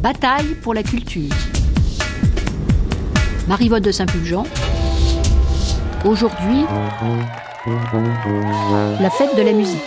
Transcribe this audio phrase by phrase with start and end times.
[0.00, 1.30] bataille pour la culture.
[3.46, 4.44] Marivotte de Saint-Pulgent.
[6.04, 6.64] Aujourd'hui,
[9.00, 9.80] la fête de la musique.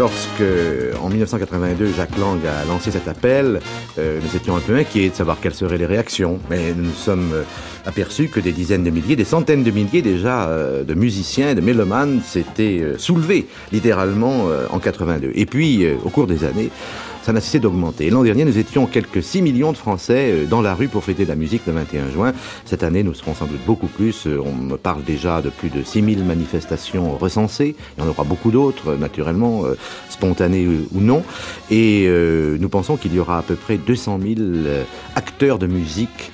[0.00, 0.42] Lorsque,
[1.02, 3.60] en 1982, Jacques Lang a lancé cet appel,
[3.98, 6.40] euh, nous étions un peu inquiets de savoir quelles seraient les réactions.
[6.48, 7.42] Mais nous nous sommes euh,
[7.84, 11.60] aperçus que des dizaines de milliers, des centaines de milliers déjà euh, de musiciens, de
[11.60, 15.32] mélomanes s'étaient soulevés littéralement en 82.
[15.34, 16.70] Et puis, au cours des années,
[17.22, 18.10] ça n'a cessé d'augmenter.
[18.10, 21.24] L'an dernier, nous étions quelques 6 millions de Français euh, dans la rue pour fêter
[21.24, 22.32] la musique le 21 juin.
[22.64, 24.26] Cette année, nous serons sans doute beaucoup plus.
[24.26, 27.76] Euh, on me parle déjà de plus de 6000 manifestations recensées.
[27.96, 29.76] Il y en aura beaucoup d'autres, naturellement, euh,
[30.08, 31.22] spontanées ou non.
[31.70, 32.08] Et
[32.58, 34.40] nous pensons qu'il y aura à peu près 200 000
[35.14, 36.32] acteurs de musique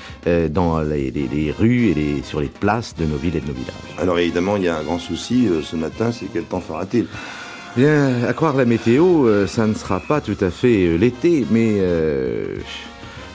[0.50, 3.74] dans les, rues et sur les places de nos villes et de nos villages.
[3.98, 7.06] Alors évidemment, il y a un grand souci ce matin, c'est quel temps fera-t-il?
[7.76, 11.46] Bien, à croire la météo, euh, ça ne sera pas tout à fait euh, l'été,
[11.50, 12.56] mais euh,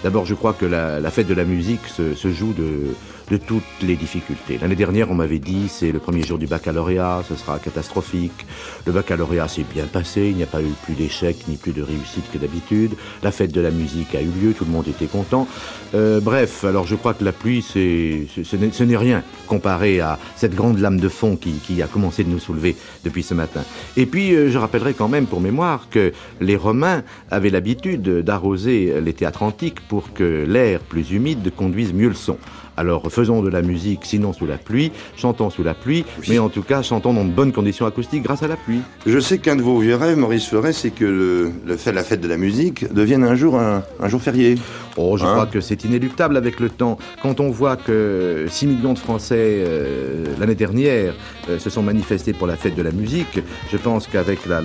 [0.03, 2.95] d'abord je crois que la, fête de la musique se joue de,
[3.29, 4.57] de toutes les difficultés.
[4.61, 8.45] L'année dernière, on m'avait dit c'est le premier jour du baccalauréat, ce sera catastrophique.
[8.85, 11.81] Le baccalauréat s'est bien passé, il n'y a pas eu plus d'échecs ni plus de
[11.81, 12.91] réussite que d'habitude.
[13.23, 15.47] La fête de la musique a eu lieu, tout le monde était content.
[15.93, 20.55] Euh, bref, alors je crois que la pluie, c'est, ce n'est rien comparé à cette
[20.55, 23.63] grande lame de fond qui, qui, a commencé de nous soulever depuis ce matin.
[23.97, 29.01] Et puis, euh, je rappellerai quand même pour mémoire que les Romains avaient l'habitude d'arroser
[29.01, 32.37] les théâtres antiques pour que l'air plus humide conduise mieux le son.
[32.81, 36.49] Alors faisons de la musique, sinon sous la pluie, chantons sous la pluie, mais en
[36.49, 38.79] tout cas chantons dans de bonnes conditions acoustiques grâce à la pluie.
[39.05, 42.21] Je sais qu'un de vos vieux rêves, Maurice Fleuret, c'est que le, fait, la fête
[42.21, 44.55] de la musique devienne un jour un, jour férié.
[44.97, 46.97] Oh, je hein crois que c'est inéluctable avec le temps.
[47.21, 51.13] Quand on voit que 6 millions de Français euh, l'année dernière
[51.49, 53.39] euh, se sont manifestés pour la fête de la musique,
[53.71, 54.61] je pense qu'avec la,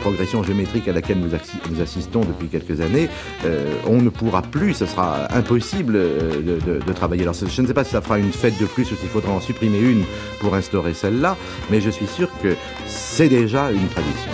[0.00, 3.08] progression géométrique à laquelle nous, assistons depuis quelques années,
[3.44, 7.22] euh, on ne pourra plus, ce sera impossible de, travailler.
[7.22, 9.32] Alors, je ne sais pas si ça fera une fête de plus ou s'il faudra
[9.32, 10.04] en supprimer une
[10.40, 11.36] pour instaurer celle-là,
[11.70, 12.54] mais je suis sûr que
[12.86, 14.32] c'est déjà une tradition.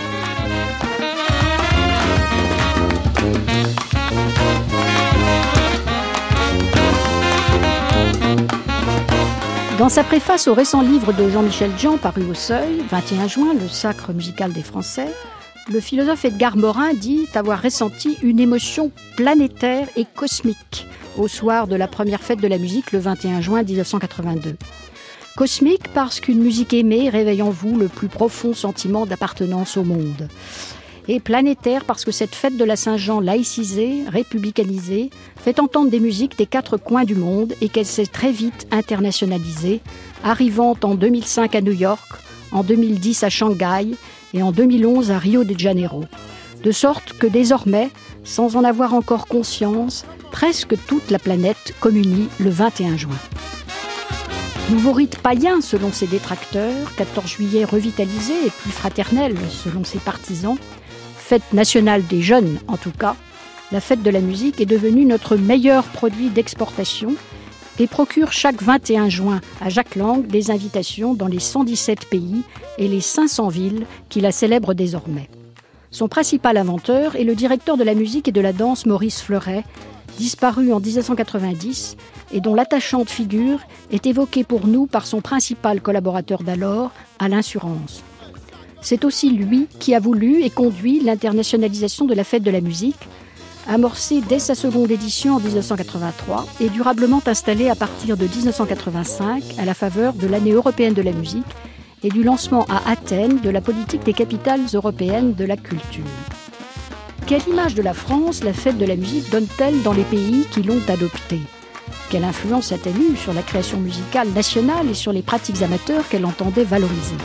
[9.77, 13.67] Dans sa préface au récent livre de Jean-Michel Jean paru au Seuil, 21 juin, le
[13.67, 15.09] sacre musical des Français,
[15.69, 20.87] le philosophe Edgar Morin dit avoir ressenti une émotion planétaire et cosmique
[21.17, 24.55] au soir de la première fête de la musique le 21 juin 1982.
[25.35, 30.29] Cosmique parce qu'une musique aimée réveille en vous le plus profond sentiment d'appartenance au monde.
[31.07, 36.37] Et planétaire parce que cette fête de la Saint-Jean laïcisée, républicanisée, fait entendre des musiques
[36.37, 39.81] des quatre coins du monde et qu'elle s'est très vite internationalisée,
[40.23, 42.09] arrivant en 2005 à New York,
[42.51, 43.95] en 2010 à Shanghai
[44.33, 46.05] et en 2011 à Rio de Janeiro.
[46.63, 47.91] De sorte que désormais,
[48.23, 53.19] sans en avoir encore conscience, presque toute la planète communie le 21 juin.
[54.71, 60.57] Nouveau rite païen selon ses détracteurs, 14 juillet revitalisé et plus fraternel selon ses partisans,
[61.25, 63.15] fête nationale des jeunes en tout cas,
[63.71, 67.15] la fête de la musique est devenue notre meilleur produit d'exportation
[67.79, 72.43] et procure chaque 21 juin à Jacques Lang des invitations dans les 117 pays
[72.77, 75.27] et les 500 villes qui la célèbrent désormais.
[75.89, 79.63] Son principal inventeur est le directeur de la musique et de la danse Maurice Fleuret,
[80.19, 81.97] disparu en 1990
[82.33, 83.61] et dont l'attachante figure
[83.91, 88.03] est évoquée pour nous par son principal collaborateur d'alors, Alain Surance.
[88.85, 93.09] C'est aussi lui qui a voulu et conduit l'internationalisation de la fête de la musique,
[93.67, 99.65] amorcée dès sa seconde édition en 1983 et durablement installée à partir de 1985 à
[99.65, 101.47] la faveur de l'année européenne de la musique
[102.03, 106.05] et du lancement à Athènes de la politique des capitales européennes de la culture.
[107.25, 110.61] Quelle image de la France la fête de la musique donne-t-elle dans les pays qui
[110.61, 111.41] l'ont adoptée?
[112.11, 116.27] Quelle influence a-t-elle eue sur la création musicale nationale et sur les pratiques amateurs qu'elle
[116.27, 117.15] entendait valoriser?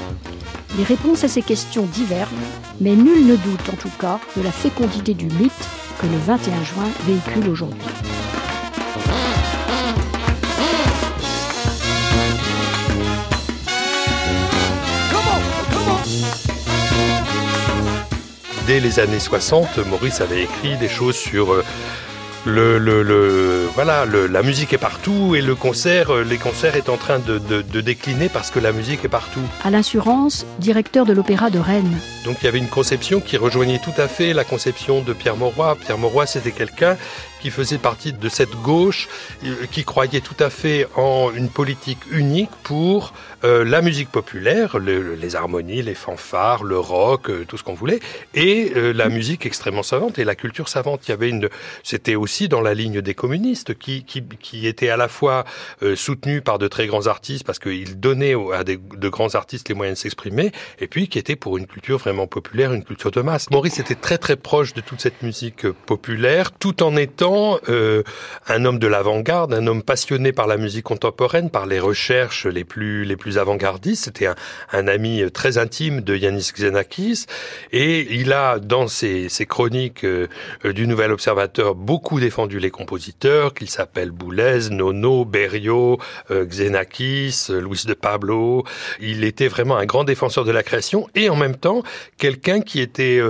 [0.76, 2.30] Les réponses à ces questions divergent,
[2.80, 5.52] mais nul ne doute en tout cas de la fécondité du mythe
[6.00, 7.80] que le 21 juin véhicule aujourd'hui.
[18.70, 21.64] dès les années 60, Maurice avait écrit des choses sur euh,
[22.46, 26.76] le, le, le voilà, le, la musique est partout et le concert, euh, les concerts
[26.76, 29.42] est en train de, de, de décliner parce que la musique est partout.
[29.62, 31.98] À l'assurance, directeur de l'Opéra de Rennes.
[32.24, 35.36] Donc il y avait une conception qui rejoignait tout à fait la conception de Pierre
[35.36, 35.76] Mauroy.
[35.76, 36.96] Pierre Mauroy, c'était quelqu'un
[37.40, 39.08] qui faisait partie de cette gauche,
[39.44, 43.12] euh, qui croyait tout à fait en une politique unique pour
[43.44, 47.74] euh, la musique populaire, le, les harmonies, les fanfares, le rock, euh, tout ce qu'on
[47.74, 48.00] voulait,
[48.34, 51.06] et euh, la musique extrêmement savante et la culture savante.
[51.08, 51.48] Il y avait une,
[51.82, 55.44] c'était aussi dans la ligne des communistes qui qui, qui étaient à la fois
[55.82, 59.68] euh, soutenus par de très grands artistes parce qu'ils donnaient à des, de grands artistes
[59.68, 63.10] les moyens de s'exprimer, et puis qui étaient pour une culture vraiment populaire, une culture
[63.10, 63.50] de masse.
[63.50, 67.58] Maurice était très très proche de toute cette musique euh, populaire, tout en étant
[68.48, 72.64] un homme de l'avant-garde, un homme passionné par la musique contemporaine, par les recherches les
[72.64, 74.04] plus les plus avant-gardistes.
[74.04, 74.28] C'était
[74.72, 77.26] un, ami très intime de Yanis Xenakis,
[77.72, 80.28] et il a dans ses, ses chroniques euh,
[80.64, 85.98] du Nouvel Observateur beaucoup défendu les compositeurs, qu'ils s'appellent Boulez, Nono, Berriot,
[86.30, 88.64] euh, Xenakis, Luis de Pablo.
[89.00, 91.82] Il était vraiment un grand défenseur de la création et en même temps
[92.18, 93.20] quelqu'un qui était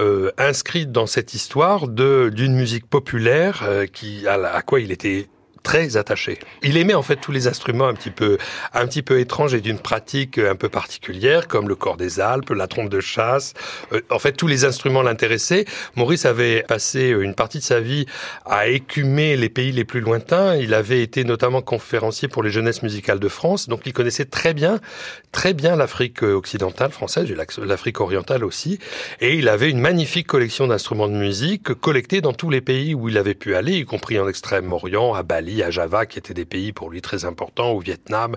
[0.00, 5.26] euh, inscrit dans cette histoire d'une musique populaire qui à quoi il était
[5.68, 6.38] très attaché.
[6.62, 8.38] Il aimait en fait tous les instruments un petit peu,
[8.72, 12.48] un petit peu étranges et d'une pratique un peu particulière, comme le corps des Alpes,
[12.48, 13.52] la trompe de chasse.
[13.92, 15.66] Euh, en fait, tous les instruments l'intéressaient.
[15.94, 18.06] Maurice avait passé une partie de sa vie
[18.46, 20.56] à écumer les pays les plus lointains.
[20.56, 24.54] Il avait été notamment conférencier pour les jeunesses musicales de France, donc il connaissait très
[24.54, 24.80] bien,
[25.32, 28.78] très bien l'Afrique occidentale française l'Afrique orientale aussi.
[29.20, 33.10] Et il avait une magnifique collection d'instruments de musique collectés dans tous les pays où
[33.10, 36.44] il avait pu aller, y compris en Extrême-Orient, à Bali, à Java, qui étaient des
[36.44, 38.36] pays pour lui très importants, au Vietnam,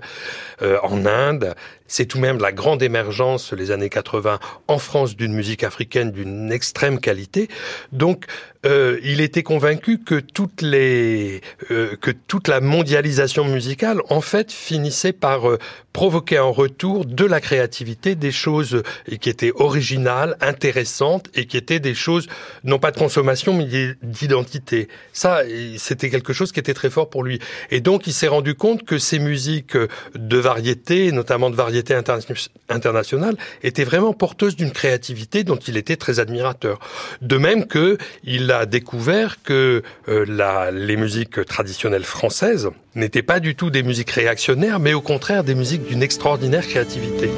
[0.62, 1.54] euh, en Inde.
[1.92, 6.10] C'est tout de même la grande émergence, les années 80, en France, d'une musique africaine
[6.10, 7.48] d'une extrême qualité.
[7.92, 8.24] Donc,
[8.64, 11.40] euh, il était convaincu que toutes les
[11.72, 15.58] euh, que toute la mondialisation musicale en fait finissait par euh,
[15.92, 18.84] provoquer en retour de la créativité des choses
[19.20, 22.28] qui étaient originales, intéressantes et qui étaient des choses
[22.62, 24.86] non pas de consommation mais d'identité.
[25.12, 25.42] Ça
[25.76, 27.40] c'était quelque chose qui était très fort pour lui
[27.72, 29.76] et donc il s'est rendu compte que ces musiques
[30.14, 32.22] de variété, notamment de variété interna
[32.68, 36.78] internationale, étaient vraiment porteuses d'une créativité dont il était très admirateur.
[37.20, 43.54] De même que il a découvert que euh, les musiques traditionnelles françaises n'étaient pas du
[43.54, 47.30] tout des musiques réactionnaires, mais au contraire des musiques d'une extraordinaire créativité.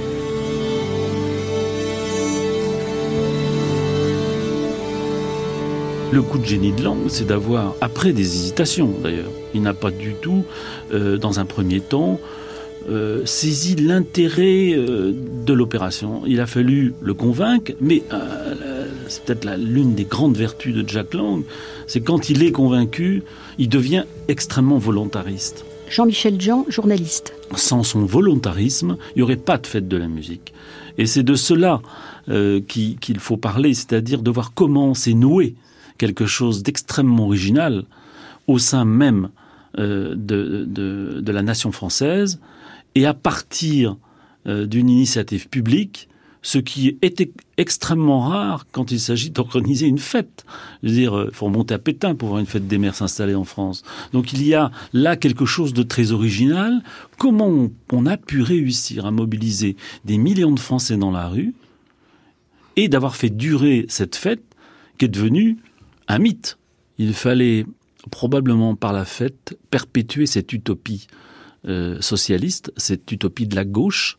[6.14, 9.90] Le coup de génie de langue, c'est d'avoir, après des hésitations d'ailleurs, il n'a pas
[9.90, 10.44] du tout,
[10.92, 12.20] euh, dans un premier temps,
[12.88, 15.12] euh, saisi l'intérêt euh,
[15.46, 16.22] de l'opération.
[16.26, 21.14] Il a fallu le convaincre, mais euh, c'est peut-être l'une des grandes vertus de Jack
[21.14, 21.44] Lang,
[21.86, 23.22] c'est quand il est convaincu,
[23.58, 25.64] il devient extrêmement volontariste.
[25.88, 27.34] Jean-Michel Jean, journaliste.
[27.56, 30.52] Sans son volontarisme, il n'y aurait pas de fête de la musique.
[30.98, 31.82] Et c'est de cela
[32.28, 35.54] euh, qu'il qu faut parler, c'est-à-dire de voir comment s'est noué
[35.98, 37.84] quelque chose d'extrêmement original
[38.46, 39.28] au sein même
[39.78, 42.40] euh, de, de, de, la nation française,
[42.94, 43.96] et à partir
[44.46, 46.08] euh, d'une initiative publique,
[46.44, 50.44] ce qui est extrêmement rare quand il s'agit d'organiser une fête.
[50.82, 53.34] Je veux dire, il faut remonter à Pétain pour voir une fête des mères s'installer
[53.34, 53.82] en France.
[54.12, 56.82] Donc il y a là quelque chose de très original.
[57.16, 61.54] Comment on a pu réussir à mobiliser des millions de Français dans la rue
[62.76, 64.44] et d'avoir fait durer cette fête
[64.98, 65.56] qui est devenue
[66.08, 66.58] un mythe?
[66.98, 67.64] Il fallait
[68.10, 71.06] probablement par la fête perpétuer cette utopie
[71.66, 74.16] euh, socialiste, cette utopie de la gauche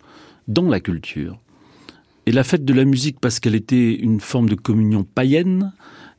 [0.47, 1.37] dans la culture.
[2.25, 5.71] Et la fête de la musique, parce qu'elle était une forme de communion païenne,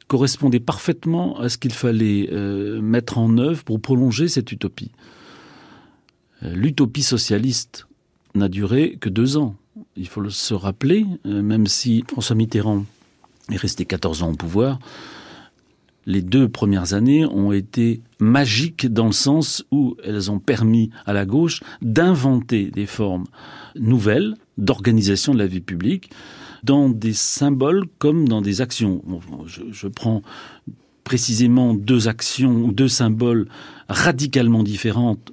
[0.06, 4.92] correspondait parfaitement à ce qu'il fallait euh, mettre en œuvre pour prolonger cette utopie.
[6.42, 7.88] Euh, L'utopie socialiste
[8.34, 9.56] n'a duré que deux ans.
[9.96, 12.84] Il faut se rappeler, même si François Mitterrand
[13.50, 14.78] est resté 14 ans au pouvoir,
[16.06, 21.12] les deux premières années ont été magiques dans le sens où elles ont permis à
[21.12, 23.24] la gauche d'inventer des formes
[23.74, 26.10] nouvelles d'organisation de la vie publique
[26.62, 29.02] dans des symboles comme dans des actions.
[29.46, 30.22] Je, prends
[31.04, 33.48] précisément deux actions ou deux symboles
[33.88, 35.32] radicalement différentes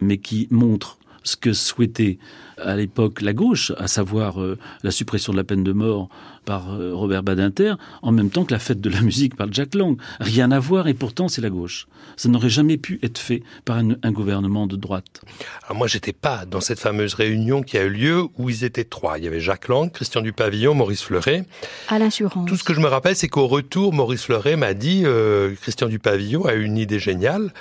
[0.00, 2.18] mais qui montrent ce que souhaitait
[2.58, 6.08] à l'époque la gauche, à savoir euh, la suppression de la peine de mort
[6.44, 9.74] par euh, Robert Badinter, en même temps que la fête de la musique par Jack
[9.74, 9.96] Lang.
[10.20, 11.86] Rien à voir et pourtant c'est la gauche.
[12.16, 15.22] Ça n'aurait jamais pu être fait par un, un gouvernement de droite.
[15.64, 18.84] Alors moi j'étais pas dans cette fameuse réunion qui a eu lieu où ils étaient
[18.84, 19.18] trois.
[19.18, 21.44] Il y avait Jacques Lang, Christian Dupavillon, Maurice Fleuret.
[21.88, 22.46] À l'assurance.
[22.46, 25.88] Tout ce que je me rappelle, c'est qu'au retour, Maurice Fleuret m'a dit euh, Christian
[25.88, 27.52] Dupavillon a une idée géniale.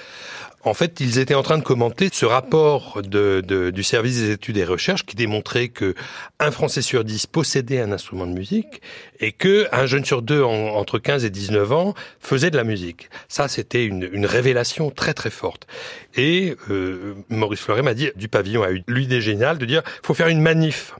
[0.65, 4.32] En fait, ils étaient en train de commenter ce rapport de, de, du service des
[4.32, 5.93] études et recherches qui démontrait que
[6.39, 8.82] un Français sur dix possédait un instrument de musique
[9.20, 12.63] et que un jeune sur deux en, entre 15 et 19 ans faisait de la
[12.63, 13.10] musique.
[13.27, 15.67] Ça, c'était une, une révélation très très forte.
[16.15, 20.13] Et euh, Maurice Fleuret m'a dit, du pavillon a eu l'idée géniale de dire, faut
[20.13, 20.96] faire une manif.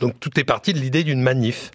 [0.00, 1.70] Donc tout est parti de l'idée d'une manif.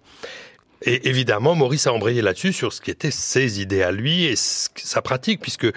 [0.83, 4.33] Et évidemment, Maurice a embrayé là-dessus sur ce qui étaient ses idées à lui et
[4.35, 5.67] sa pratique, puisque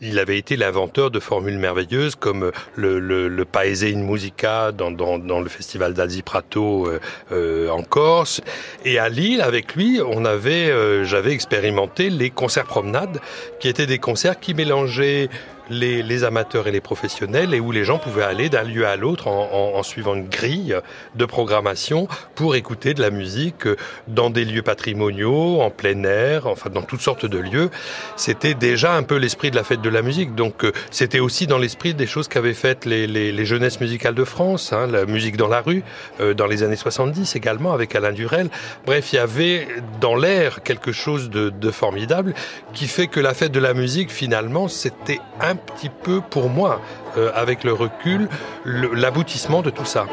[0.00, 4.90] il avait été l'inventeur de formules merveilleuses comme le, le, le Paese in Musica dans,
[4.90, 7.00] dans, dans le festival d'Alzi Prato euh,
[7.32, 8.40] euh, en Corse.
[8.84, 13.20] Et à Lille, avec lui, on avait, euh, j'avais expérimenté les concerts promenades,
[13.60, 15.28] qui étaient des concerts qui mélangeaient
[15.68, 18.96] les, les, amateurs et les professionnels et où les gens pouvaient aller d'un lieu à
[18.96, 20.76] l'autre en, en, en, suivant une grille
[21.14, 23.68] de programmation pour écouter de la musique
[24.06, 27.70] dans des lieux patrimoniaux, en plein air, enfin dans toutes sortes de lieux.
[28.16, 30.34] C'était déjà un peu l'esprit de la fête de la musique.
[30.34, 34.14] Donc euh, c'était aussi dans l'esprit des choses qu'avaient faites les, les, les, jeunesses musicales
[34.14, 35.82] de France, hein, la musique dans la rue,
[36.20, 38.48] euh, dans les années 70 également avec Alain Durel.
[38.84, 39.66] Bref, il y avait
[40.00, 42.34] dans l'air quelque chose de, de formidable
[42.72, 46.48] qui fait que la fête de la musique finalement c'était un un petit peu pour
[46.48, 46.80] moi,
[47.16, 48.28] euh, avec le recul,
[48.64, 50.06] l'aboutissement de tout ça.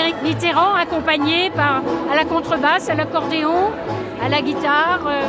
[0.00, 3.70] Frédéric Mitterrand accompagné par à la contrebasse, à l'accordéon,
[4.24, 5.20] à la guitare, euh,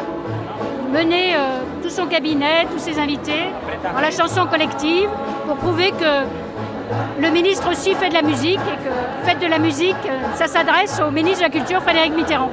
[0.95, 3.49] euh, tout son cabinet, tous ses invités
[3.83, 5.09] dans la chanson collective
[5.45, 9.59] pour prouver que le ministre aussi fait de la musique et que faites de la
[9.59, 9.97] musique,
[10.35, 12.51] ça s'adresse au ministre de la Culture Frédéric Mitterrand.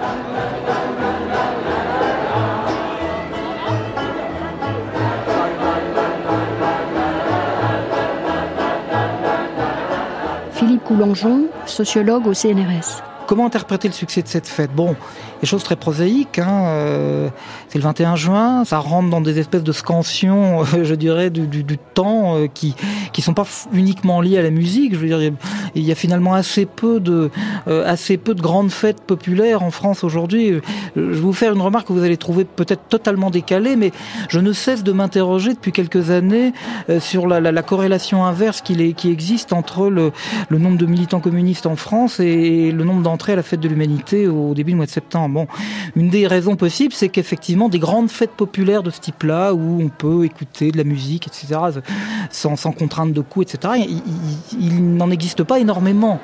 [10.52, 11.47] Philippe Coulangeon,
[11.78, 13.04] sociologue au CNRS.
[13.28, 14.74] Comment interpréter le succès de cette fête?
[14.74, 14.96] Bon,
[15.40, 16.40] des choses très prosaïques.
[16.40, 17.28] Hein, euh,
[17.68, 22.36] c'est le 21 juin, ça rentre dans des espèces de scansions, je dirais, du, temps
[22.36, 22.74] euh, qui
[23.12, 24.94] qui sont pas uniquement liées à la musique.
[24.94, 25.20] Je veux dire,
[25.76, 27.30] il y a finalement assez peu de
[27.68, 30.50] assez peu de grandes fêtes populaires en France aujourd'hui.
[30.50, 30.60] Euh,
[30.96, 33.92] je vais vous faire une remarque que vous allez trouver peut-être totalement décalée, mais
[34.28, 36.52] je ne cesse de m'interroger depuis quelques années
[36.88, 38.78] euh, sur la, la, la corrélation inverse qui,
[39.10, 40.12] existe entre le,
[40.50, 44.28] nombre de militants communistes en France et le nombre d'entrées à la fête de l'humanité
[44.28, 45.34] au début du mois de septembre.
[45.34, 45.46] Bon,
[45.96, 49.88] une des raisons possibles, c'est qu'effectivement des grandes fêtes populaires de ce type-là, où on
[49.88, 51.60] peut écouter de la musique, etc.,
[52.30, 53.74] sans, contrainte de coût, etc.,
[54.60, 56.20] il n'en existe pas énormément.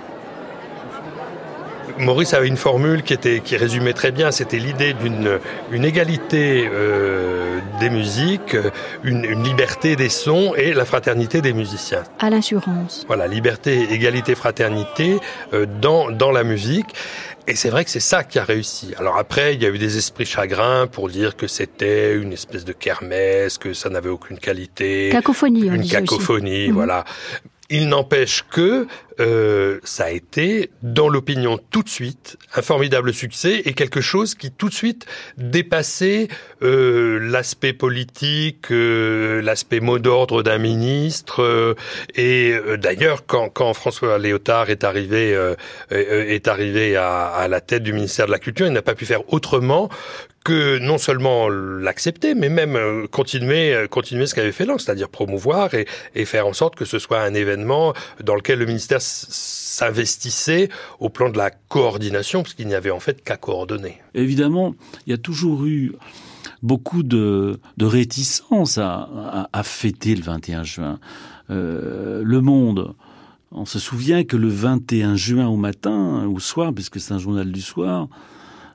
[1.98, 4.30] Maurice avait une formule qui était qui résumait très bien.
[4.30, 5.38] C'était l'idée d'une
[5.70, 8.56] une égalité euh, des musiques,
[9.02, 12.02] une, une, liberté des sons et la fraternité des musiciens.
[12.18, 13.04] À l'assurance.
[13.06, 15.18] Voilà, liberté, égalité, fraternité
[15.52, 16.94] euh, dans dans la musique.
[17.46, 18.94] Et c'est vrai que c'est ça qui a réussi.
[18.98, 22.64] Alors après, il y a eu des esprits chagrins pour dire que c'était une espèce
[22.64, 25.10] de kermesse, que ça n'avait aucune qualité.
[25.12, 25.66] Cacophonie.
[25.66, 27.00] Une cacophonie, voilà.
[27.00, 27.48] Mmh.
[27.76, 28.86] Il n'empêche que
[29.18, 34.36] euh, ça a été, dans l'opinion tout de suite, un formidable succès et quelque chose
[34.36, 35.06] qui tout de suite
[35.38, 36.28] dépassait
[36.62, 41.74] euh, l'aspect politique, euh, l'aspect mot d'ordre d'un ministre.
[42.14, 45.36] Et d'ailleurs, quand, quand, François Léotard est arrivé,
[45.90, 49.32] est arrivé à la tête du ministère de la Culture, il n'a pas pu faire
[49.32, 49.88] autrement
[50.44, 55.08] que non seulement l'accepter, mais même euh, continuer, euh, continuer ce qu'avait fait Lang, c'est-à-dire
[55.08, 55.86] promouvoir et,
[56.26, 60.68] faire en sorte que ce soit un événement dans lequel le ministère s'investissait
[61.00, 64.00] au plan de la coordination, parce qu'il n'y avait en fait qu'à coordonner.
[64.14, 64.74] Évidemment,
[65.06, 65.92] il y a toujours eu
[66.62, 70.98] beaucoup de, de réticence à, fêter le 21 juin.
[71.50, 72.94] Euh, le Monde,
[73.50, 77.50] on se souvient que le 21 juin au matin, au soir, puisque c'est un journal
[77.50, 78.08] du soir,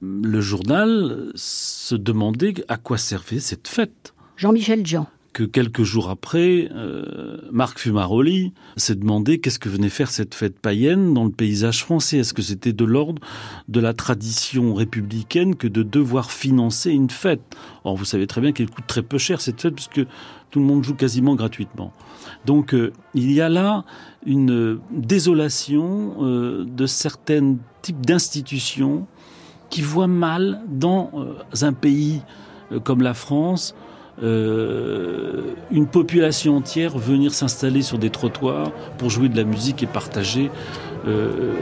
[0.02, 4.14] le journal se demandait à quoi servait cette fête.
[4.38, 5.08] Jean-Michel Jean.
[5.34, 10.60] que quelques jours après, euh, Marc Fumaroli s'est demandé qu'est-ce que venait faire cette fête
[10.60, 12.18] païenne dans le paysage français.
[12.18, 13.22] Est-ce que c'était de l'ordre
[13.68, 17.56] de la tradition républicaine que de devoir financer une fête?
[17.84, 20.06] Or, vous savez très bien qu'elle coûte très peu cher cette fête puisque
[20.52, 21.94] tout le monde joue quasiment gratuitement.
[22.46, 23.86] Donc, euh, il y a là
[24.26, 29.08] une désolation euh, de certains types d'institutions
[29.70, 31.12] qui voient mal dans
[31.62, 32.22] un pays
[32.84, 33.76] comme la France
[34.22, 39.88] euh, une population entière venir s'installer sur des trottoirs pour jouer de la musique et
[39.88, 40.52] partager
[41.08, 41.54] euh,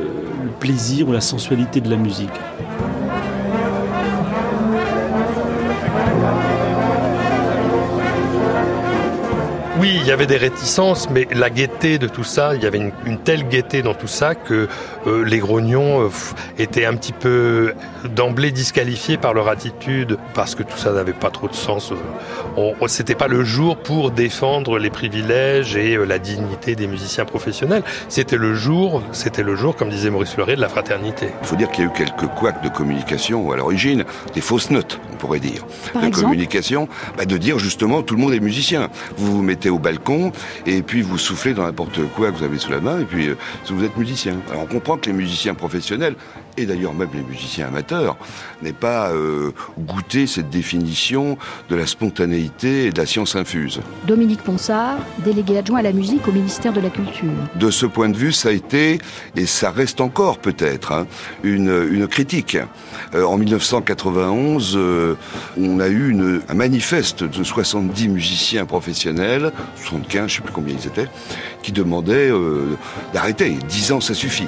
[0.43, 2.29] le plaisir ou la sensualité de la musique.
[9.79, 12.79] Oui, il y avait des réticences, mais la gaieté de tout ça, il y avait
[12.79, 14.67] une, telle gaieté dans tout ça que
[15.05, 16.09] euh, les grognons euh,
[16.57, 17.73] étaient un petit peu
[18.15, 21.91] d'emblée disqualifiés par leur attitude parce que tout ça n'avait pas trop de sens.
[22.57, 27.83] Euh, c'était pas le jour pour défendre les privilèges et la dignité des musiciens professionnels.
[28.09, 31.27] C'était le jour, c'était le jour, comme disait Maurice Fleury, de la fraternité.
[31.41, 34.71] Il faut dire qu'il y a eu quelques couacs de communication à l'origine, des fausses
[34.71, 38.89] notes, on pourrait dire, de communication, bah, de dire justement tout le monde est musicien.
[39.17, 40.31] Vous vous mettez au balcon
[40.65, 43.27] et puis vous soufflez dans n'importe quoi que vous avez sous la main et puis
[43.29, 43.35] euh,
[43.69, 44.37] vous êtes musicien.
[44.49, 46.15] Alors on comprend que les musiciens professionnels
[46.57, 48.17] et d'ailleurs même les musiciens amateurs
[48.61, 51.37] n'aient pas euh, goûté cette définition
[51.69, 53.81] de la spontanéité et de la science infuse.
[54.05, 57.29] Dominique Ponsard, délégué adjoint à la musique au ministère de la Culture.
[57.55, 58.99] De ce point de vue, ça a été,
[59.35, 61.07] et ça reste encore peut-être, hein,
[61.43, 62.57] une, une, critique.
[63.13, 64.79] Euh, en 1991,
[65.57, 70.75] on a eu une, un manifeste de 70 musiciens professionnels 75, je sais plus combien
[70.75, 71.09] ils étaient,
[71.61, 72.77] qui demandaient euh,
[73.13, 73.57] d'arrêter.
[73.67, 74.47] 10 ans, ça suffit.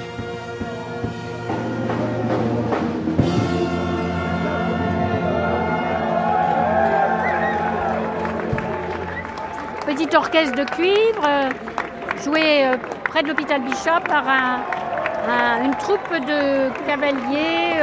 [10.40, 11.50] De cuivre, euh,
[12.24, 12.76] joué euh,
[13.10, 14.24] près de l'hôpital Bishop par
[15.62, 17.76] une troupe de cavaliers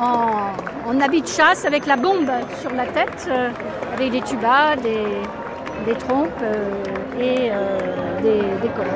[0.00, 2.30] en, en, habit de chasse avec la bombe
[2.62, 3.28] sur la tête,
[3.92, 8.90] avec des tubas, des, trompes euh, et euh, des, des colonnes.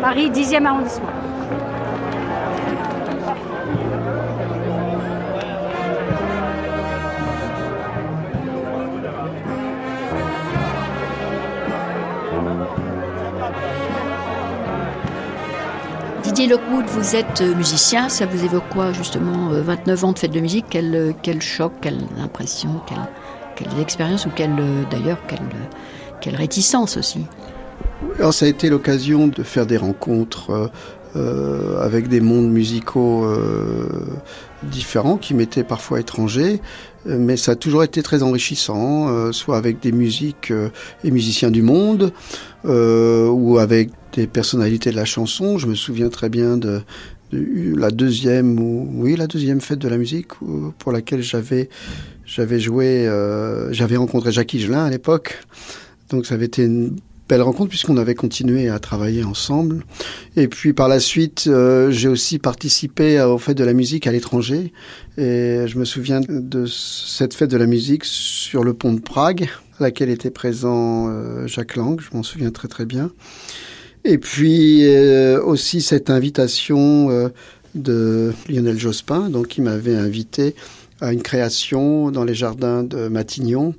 [0.00, 1.08] Paris 10e arrondissement.
[16.38, 20.38] Didier Lockwood, vous êtes musicien, ça vous évoque quoi justement 29 ans de fête de
[20.38, 22.80] musique, quel, quel choc, quelle impression,
[23.56, 24.54] quelle expérience ou quelle,
[24.88, 25.40] d'ailleurs, quelle,
[26.20, 27.26] quelle réticence aussi?
[28.20, 30.70] Alors, ça a été l'occasion de faire des rencontres
[31.16, 33.88] euh, avec des mondes musicaux euh,
[34.62, 36.60] différents qui m'étaient parfois étrangers,
[37.06, 40.52] mais ça a toujours été très enrichissant, euh, soit avec des musiques
[41.02, 42.12] et musiciens du monde,
[42.64, 45.58] ou avec des personnalités de la chanson.
[45.58, 46.82] Je me souviens très bien de,
[47.32, 50.28] la deuxième ou oui la deuxième fête de la musique
[50.78, 51.68] pour laquelle j'avais
[52.60, 55.38] joué euh, j'avais rencontré Jacques Higelin à l'époque.
[56.10, 56.96] Donc ça avait été une
[57.28, 59.84] belle rencontre puisqu'on avait continué à travailler ensemble.
[60.36, 64.12] Et puis par la suite euh, j'ai aussi participé au fête de la musique à
[64.12, 64.72] l'étranger.
[65.18, 69.50] Et je me souviens de cette fête de la musique sur le pont de Prague
[69.78, 72.00] à laquelle était présent euh, Jacques Lang.
[72.00, 73.10] Je m'en souviens très très bien
[74.08, 77.28] et puis euh, aussi cette invitation euh,
[77.74, 80.54] de Lionel Jospin, donc qui m'avait invité
[81.02, 83.74] à une création dans les jardins de Matignon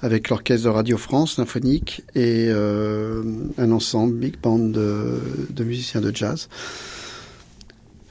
[0.00, 3.22] avec l'orchestre de Radio France symphonique et euh,
[3.58, 5.20] un ensemble big band de,
[5.50, 6.48] de musiciens de jazz.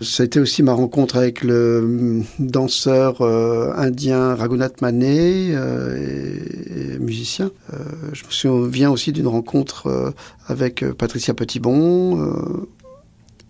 [0.04, 7.52] C'était aussi ma rencontre avec le danseur euh, indien Raghunath Mané, euh, musicien.
[7.74, 7.78] Euh,
[8.12, 10.14] je me souviens aussi d'une rencontre
[10.48, 12.36] avec Patricia Petitbon,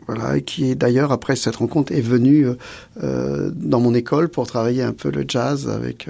[0.08, 2.48] voilà, qui d'ailleurs après cette rencontre est venue
[3.02, 6.08] dans mon école pour travailler un peu le jazz avec.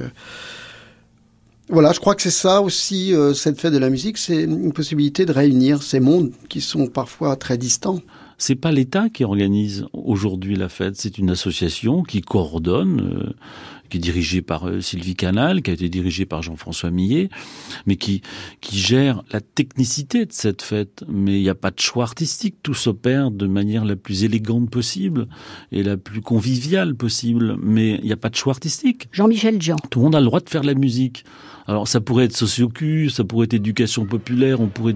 [1.70, 5.26] Voilà, je crois que c'est ça aussi, cette fête de la musique, c'est une possibilité
[5.26, 8.02] de réunir ces mondes qui sont parfois très distants.
[8.38, 13.34] C'est pas l'État qui organise aujourd'hui la fête, c'est une association qui coordonne, euh,
[13.94, 17.30] qui est dirigée par euh, Sylvie Canal, qui a été dirigée par Jean-François Millet,
[17.86, 18.24] mais qui
[18.60, 21.04] qui gère la technicité de cette fête.
[21.08, 24.72] Mais il n'y a pas de choix artistique, tout s'opère de manière la plus élégante
[24.72, 25.28] possible
[25.72, 27.56] et la plus conviviale possible.
[27.62, 29.10] Mais il n'y a pas de choix artistique.
[29.12, 29.76] Jean-Michel Jean.
[29.92, 31.24] Tout le monde a le droit de faire la musique.
[31.68, 34.96] Alors ça pourrait être sociocu, ça pourrait être éducation populaire, on pourrait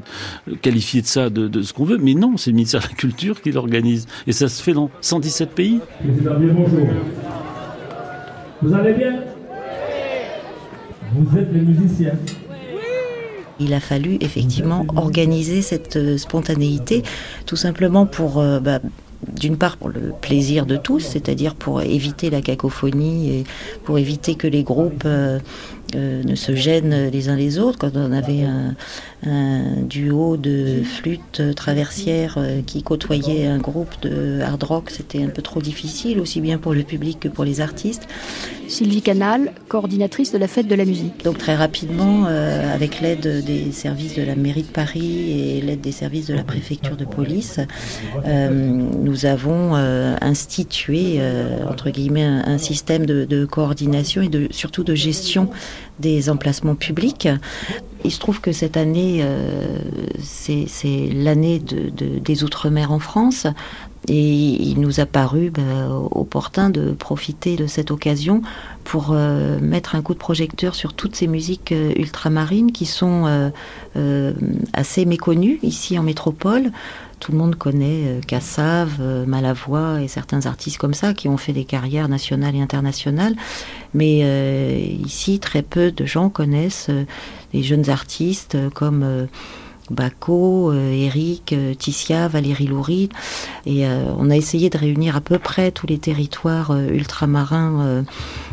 [0.64, 2.94] qualifier de ça de, de ce qu'on veut, mais non, c'est le ministère de la
[2.96, 4.08] Culture qui l'organise.
[4.26, 5.82] Et ça se fait dans 117 pays.
[6.04, 6.88] bonjour.
[8.62, 9.20] Vous allez bien?
[11.14, 12.14] Vous êtes les musiciens.
[13.60, 17.04] Il a fallu effectivement organiser cette euh, spontanéité,
[17.46, 18.80] tout simplement pour euh, bah,
[19.28, 23.44] d'une part pour le plaisir de tous, c'est-à-dire pour éviter la cacophonie et
[23.84, 25.40] pour éviter que les groupes euh,
[25.96, 27.80] euh, ne se gênent les uns les autres.
[27.80, 28.76] Quand on avait un,
[29.82, 35.42] duo de flûtes traversières euh, qui côtoyait un groupe de hard rock, c'était un peu
[35.42, 38.08] trop difficile, aussi bien pour le public que pour les artistes.
[38.68, 41.24] Sylvie Canal, coordinatrice de la fête de la musique.
[41.24, 45.82] Donc très rapidement, euh, avec l'aide des services de la mairie de Paris et l'aide
[45.82, 47.60] des services de la préfecture de police,
[48.26, 51.22] nous avons institué,
[51.68, 55.50] entre guillemets, un, système de, de, coordination et de, surtout de gestion
[56.00, 57.28] des emplacements publics.
[58.04, 59.80] Il se trouve que cette année, euh,
[60.22, 63.48] c'est l'année de, des Outre-mer en France.
[64.08, 68.42] Et il nous a paru bah, opportun de profiter de cette occasion
[68.86, 73.52] pour euh, mettre un coup de projecteur sur toutes ces musiques euh, ultramarines qui sont
[74.74, 76.72] assez méconnues ici en métropole.
[77.20, 81.38] Tout le monde connaît euh, Cassave, euh, Malavoie et certains artistes comme ça qui ont
[81.38, 83.36] fait des carrières nationales et internationales.
[83.94, 86.92] Mais euh, ici, très peu de gens connaissent
[87.54, 89.28] des jeunes artistes comme
[89.90, 93.10] Baco, Eric, Tissia, Valérie Loury.
[93.66, 98.04] Et on a essayé de réunir à peu près tous les territoires ultramarins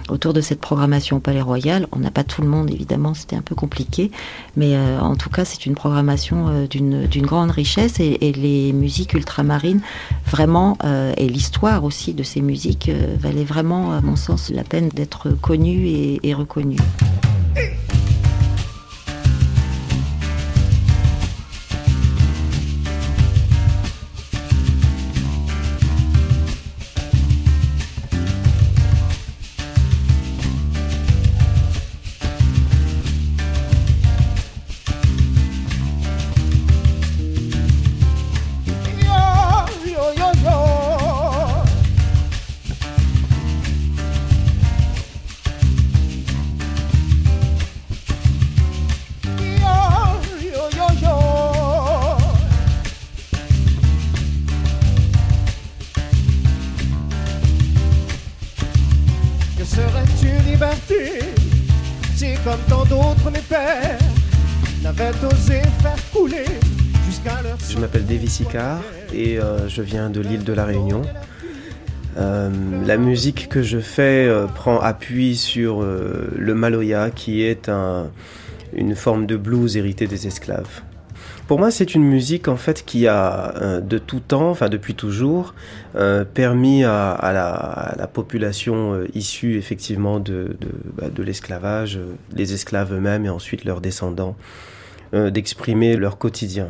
[0.09, 1.87] autour de cette programmation au Palais Royal.
[1.93, 4.11] On n'a pas tout le monde, évidemment, c'était un peu compliqué,
[4.57, 9.15] mais euh, en tout cas, c'est une programmation euh, d'une grande richesse et, les musiques
[9.15, 9.81] ultramarines,
[10.27, 14.89] vraiment, euh, et l'histoire aussi de ces musiques, valait vraiment, à mon sens, la peine
[14.89, 16.35] d'être connues et, et
[69.13, 71.03] et euh, je viens de l'île de la Réunion.
[72.17, 72.51] Euh,
[72.87, 77.71] la musique que je fais euh, prend appui sur le maloya qui est
[78.73, 80.83] une forme de blues hérité des esclaves.
[81.49, 85.55] Pour moi, c'est une musique en fait qui a de tout temps, enfin depuis toujours,
[86.33, 90.57] permis à, la, population issue effectivement de,
[90.97, 91.99] bah, de l'esclavage,
[92.35, 94.37] les esclaves eux-mêmes et ensuite leurs descendants,
[95.13, 96.69] d'exprimer leur quotidien.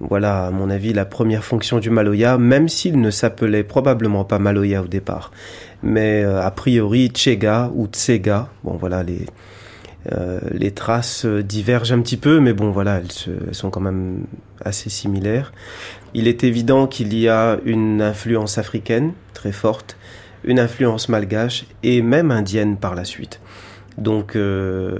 [0.00, 4.38] Voilà, à mon avis, la première fonction du Maloya, même s'il ne s'appelait probablement pas
[4.38, 5.32] Maloya au départ.
[5.82, 9.26] Mais euh, a priori, Tchega ou Tsega, bon voilà, les,
[10.12, 14.24] euh, les traces divergent un petit peu, mais bon voilà, elles, elles, sont quand même
[14.64, 15.52] assez similaires.
[16.14, 19.96] Il est évident qu'il y a une influence africaine très forte,
[20.44, 23.40] une influence malgache et même indienne par la suite.
[23.98, 24.98] Donc euh,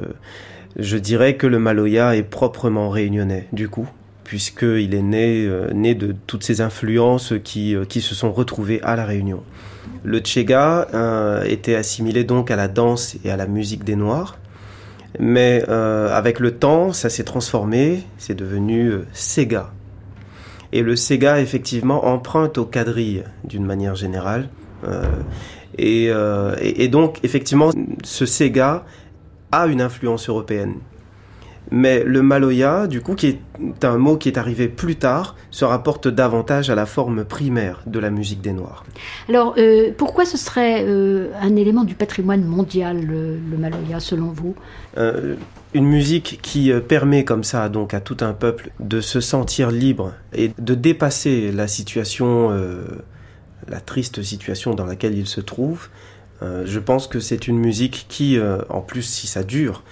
[0.76, 3.88] je dirais que le Maloya est proprement réunionnais du coup
[4.28, 8.78] puisqu'il est né, euh, né de toutes ces influences qui, euh, qui se sont retrouvées
[8.82, 9.42] à La Réunion.
[10.04, 14.36] Le Tchega euh, était assimilé donc à la danse et à la musique des Noirs,
[15.18, 19.72] mais avec le temps, ça s'est transformé, c'est devenu Sega.
[20.72, 24.50] Et le Sega, effectivement, emprunte aux quadrilles d'une manière générale.
[25.78, 26.10] Et,
[26.60, 27.70] et, donc, effectivement,
[28.04, 28.84] ce Sega
[29.50, 30.74] a une influence européenne.
[31.70, 35.64] Mais le maloya, du coup, qui est un mot qui est arrivé plus tard, se
[35.64, 38.84] rapporte davantage à la forme primaire de la musique des Noirs.
[39.28, 44.54] Alors, euh, pourquoi ce serait euh, un élément du patrimoine mondial, le, maloya, selon vous?
[44.96, 45.34] Euh,
[45.74, 50.12] Une musique qui permet comme ça donc à tout un peuple de se sentir libre
[50.32, 52.50] et de dépasser la situation,
[53.68, 55.88] la triste situation dans laquelle il se trouve.
[56.40, 58.38] je pense que c'est une musique qui,
[58.70, 59.82] en plus, si ça dure,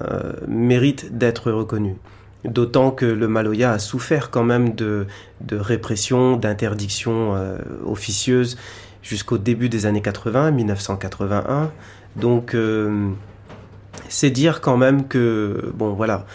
[0.00, 1.96] euh, mérite d'être reconnu.
[2.44, 5.06] D'autant que le Maloya a souffert quand même de,
[5.52, 8.56] répression, d'interdiction euh, officieuse
[9.02, 11.70] jusqu'au début des années 80, 1981.
[12.16, 13.10] Donc euh,
[14.08, 16.26] c'est dire quand même que, bon voilà,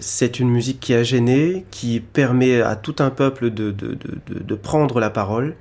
[0.00, 5.00] c'est une musique qui a gêné, qui permet à tout un peuple de, de prendre
[5.00, 5.54] la parole.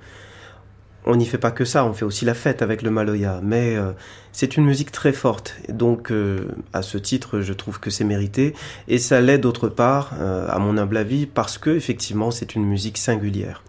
[1.05, 3.75] On n'y fait pas que ça, on fait aussi la fête avec le Maloya, mais
[3.75, 3.91] euh,
[4.31, 8.53] c'est une musique très forte, donc euh, à ce titre, je trouve que c'est mérité,
[8.87, 12.65] et ça l'est d'autre part, euh, à mon humble avis, parce que effectivement, c'est une
[12.65, 13.63] musique singulière.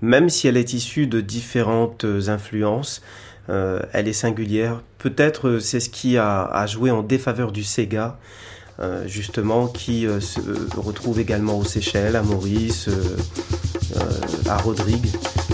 [0.00, 3.02] Même si elle est issue de différentes influences,
[3.48, 4.82] elle est singulière.
[4.98, 8.18] Peut-être c'est ce qui a, a, joué en défaveur du Sega,
[9.06, 10.40] justement, qui se
[10.76, 12.90] retrouve également aux Seychelles, à Maurice,
[14.48, 15.06] à Rodrigue.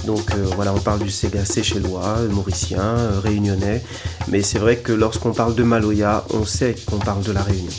[0.05, 3.83] Donc euh, voilà, on parle du Sega séchellois, mauricien, euh, réunionnais.
[4.29, 7.73] Mais c'est vrai que lorsqu'on parle de Maloya, on sait qu'on parle de la Réunion.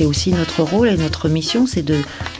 [0.00, 1.98] C'est aussi notre rôle et notre mission, c'est de,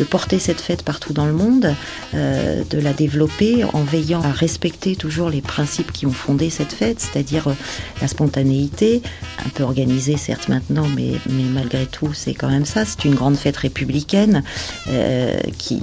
[0.08, 1.74] porter cette fête partout dans le monde,
[2.14, 6.72] euh, de la développer en veillant à respecter toujours les principes qui ont fondé cette
[6.72, 7.54] fête, c'est-à-dire euh,
[8.00, 9.02] la spontanéité,
[9.44, 11.12] un peu organisée certes maintenant, mais,
[11.52, 12.86] malgré tout c'est quand même ça.
[12.86, 14.42] C'est une grande fête républicaine
[14.88, 15.82] euh, qui,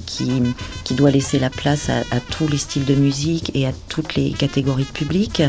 [0.95, 4.85] doit laisser la place à, tous les styles de musique et à toutes les catégories
[4.85, 5.43] de public.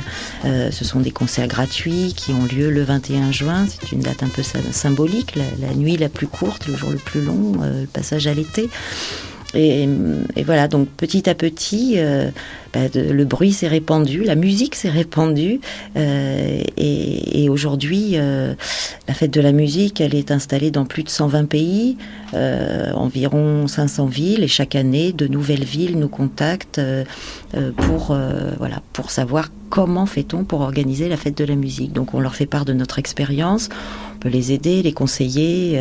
[0.44, 4.28] ce sont des concerts gratuits qui ont lieu le 21 juin, c'est une date un
[4.28, 8.26] peu symbolique, la nuit la plus courte, le jour le plus long, euh, le passage
[8.26, 8.68] à l'été.
[9.54, 9.88] Et,
[10.44, 12.30] voilà, donc petit à petit, euh,
[12.74, 15.60] bah, le bruit s'est répandu, la musique s'est répandue,
[15.96, 21.46] euh, et, aujourd'hui, la fête de la musique, elle est installée dans plus de 120
[21.46, 21.96] pays,
[22.34, 26.80] environ 500 villes, et chaque année, de nouvelles villes nous contactent
[27.76, 28.16] pour,
[28.58, 31.92] voilà, pour savoir comment fait-on pour organiser la fête de la musique.
[31.92, 33.68] Donc on leur fait part de notre expérience
[34.14, 35.78] on peut les aider, les conseiller.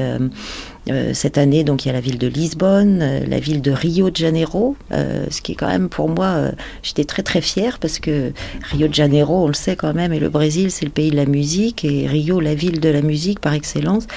[0.90, 3.62] Euh, euh, cette année, donc il y a la ville de Lisbonne, euh, la ville
[3.62, 6.52] de Rio de Janeiro, ce qui est quand même pour moi,
[6.84, 8.32] j'étais très très fière parce que
[8.72, 11.16] Rio de Janeiro, on le sait quand même, et le Brésil, c'est le pays de
[11.16, 14.08] la musique, et Rio, la ville de la musique par excellence,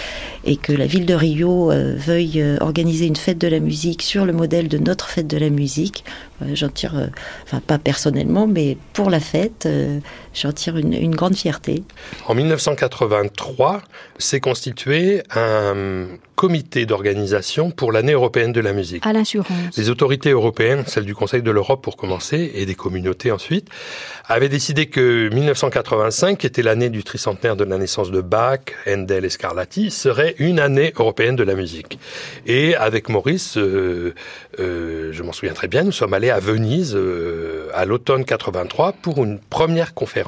[0.45, 4.33] et que la ville de Rio veuille organiser une fête de la musique sur le
[4.33, 6.05] modèle de notre fête de la musique.
[6.55, 7.11] J'en tire,
[7.45, 9.69] enfin pas personnellement, mais pour la fête,
[10.35, 11.83] j'en tire une, une grande fierté.
[12.27, 13.83] En 1983,
[14.19, 16.07] s'est constitué un
[16.41, 19.05] comité d'organisation pour l'année européenne de la musique.
[19.05, 19.77] À l'assurance.
[19.77, 23.69] Les autorités européennes, celles du Conseil de l'Europe pour commencer, et des communautés ensuite,
[24.27, 29.27] avaient décidé que 1985, qui était l'année du tricentenaire de la naissance de Bach, Handel
[29.27, 31.99] et Scarlatti, serait une année européenne de la musique.
[32.47, 34.15] Et avec Maurice, euh,
[34.61, 38.93] euh, je m'en souviens très bien, nous sommes allés à Venise euh, à l'automne 83
[38.93, 40.20] pour une première conférence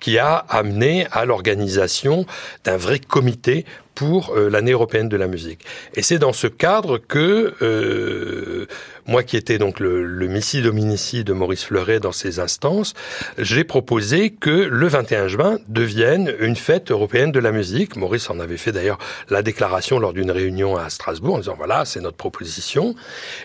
[0.00, 2.26] qui a amené à l'organisation
[2.64, 5.64] d'un vrai comité pour euh, l'année européenne de la musique.
[5.94, 8.66] Et c'est dans ce cadre que euh,
[9.06, 12.94] moi qui étais donc le, le Missi Dominici de Maurice Fleuret dans ces instances,
[13.38, 17.96] j'ai proposé que le 21 juin devienne une fête européenne de la musique.
[17.96, 21.84] Maurice en avait fait d'ailleurs la déclaration lors d'une réunion à Strasbourg en disant voilà,
[21.84, 22.94] c'est notre proposition.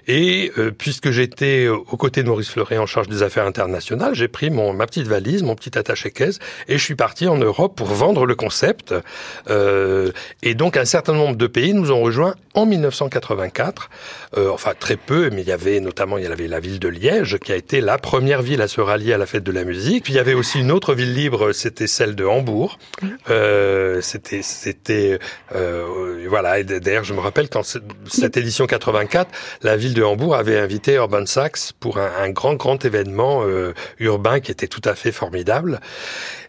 [0.08, 4.28] Et euh, puisque j'étais aux côtés de Maurice Fleuret en charge des affaires internationales, j'ai
[4.28, 7.88] pris mon, ma petite valise, mon petit attaché-caisse et je suis parti en Europe pour
[7.88, 8.94] vendre le concept.
[9.50, 10.12] Euh,
[10.44, 13.90] et donc un certain nombre de pays nous ont rejoints en 1984.
[14.38, 17.38] Euh, enfin très peu, mais y avait notamment, il y avait la ville de Liège
[17.40, 20.04] qui a été la première ville à se rallier à la fête de la musique.
[20.04, 22.78] Puis il y avait aussi une autre ville libre, c'était celle de Hambourg.
[23.30, 25.20] Euh, c'était, c'était,
[25.56, 26.64] euh, voilà.
[26.64, 27.64] D'ailleurs, je me rappelle quand
[28.08, 29.30] cette édition 84,
[29.64, 33.74] la ville de Hambourg avait invité Urban Sachs pour un, un grand, grand événement euh,
[34.00, 35.80] urbain qui était tout à fait formidable.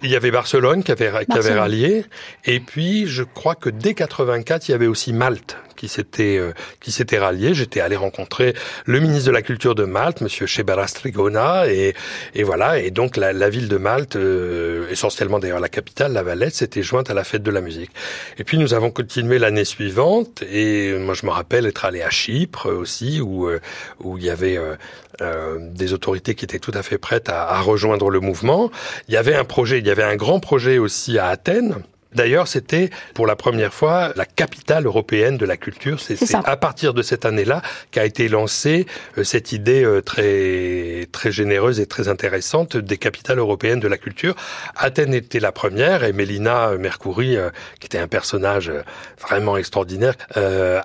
[0.03, 2.05] Il y avait Barcelone qui avait, qui avait rallié.
[2.45, 6.53] Et puis, je crois que dès 84, il y avait aussi Malte qui s'était euh,
[6.83, 7.55] qui s'était rallié.
[7.55, 11.95] J'étais allé rencontrer le ministre de la Culture de Malte, Monsieur Shebara Strigona, et,
[12.35, 12.79] et voilà.
[12.79, 16.83] Et donc la, la ville de Malte, euh, essentiellement d'ailleurs la capitale, la Valette, s'était
[16.83, 17.93] jointe à la fête de la musique.
[18.39, 22.11] Et puis nous avons continué l'année suivante, et moi je me rappelle être allé à
[22.11, 23.59] Chypre aussi, où euh,
[24.05, 27.61] où il y avait euh, des autorités qui étaient tout à fait prêtes à, à
[27.63, 28.71] rejoindre le mouvement.
[29.09, 31.77] Il y avait un projet, il y avait un grand projet aussi à Athènes
[32.13, 36.01] D'ailleurs, c'était pour la première fois la capitale européenne de la culture.
[36.01, 41.31] C'est à partir de cette année-là qu'a été lancée euh, cette idée euh, très très
[41.31, 44.35] généreuse et très intéressante des capitales européennes de la culture.
[44.77, 48.73] Athènes était la première et Mélina Mercouri, euh, qui était un personnage
[49.21, 50.15] vraiment extraordinaire,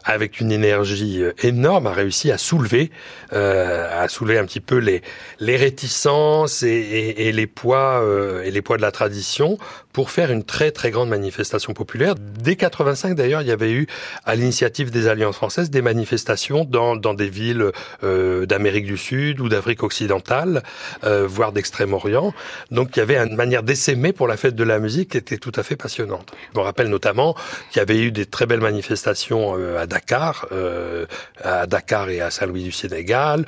[0.04, 2.92] avec une énergie énorme, a réussi à soulever,
[3.32, 5.02] à soulever un petit peu les
[5.40, 8.04] les réticences et, et, et les poids
[8.44, 9.58] et les poids de la tradition
[9.96, 12.16] pour faire une très très grande manifestation populaire.
[12.20, 13.88] Dès 85 d'ailleurs, il y avait eu
[14.26, 17.72] à l'initiative des alliances françaises des manifestations dans, dans des villes
[18.04, 20.64] euh, d'Amérique du Sud ou d'Afrique occidentale,
[21.06, 22.34] euh, voire d'Extrême-Orient.
[22.72, 25.38] Donc il y avait une manière d'essaimer pour la fête de la musique qui était
[25.38, 26.34] tout à fait passionnante.
[26.54, 27.34] Je me rappelle notamment
[27.72, 31.06] qu'il y avait eu des très belles manifestations euh, à Dakar, euh,
[31.42, 33.46] à Dakar et à Saint-Louis du Sénégal,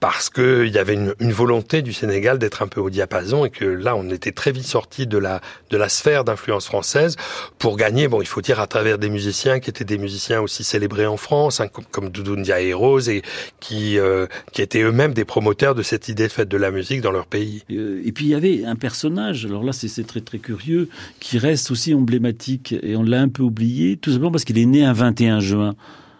[0.00, 3.50] parce qu'il y avait une, une volonté du Sénégal d'être un peu au diapason et
[3.50, 7.16] que là on était très vite sorti de la de la sphère d'influence française
[7.58, 8.08] pour gagner.
[8.08, 11.16] Bon, il faut dire à travers des musiciens qui étaient des musiciens aussi célébrés en
[11.16, 13.22] France, hein, comme, comme Doudou et Rose, et
[13.60, 17.00] qui euh, qui étaient eux-mêmes des promoteurs de cette idée de fête de la musique
[17.00, 17.62] dans leur pays.
[17.70, 19.46] Euh, et puis il y avait un personnage.
[19.46, 23.42] Alors là, c'est très très curieux, qui reste aussi emblématique et on l'a un peu
[23.42, 25.74] oublié, tout simplement parce qu'il est né un 21 juin.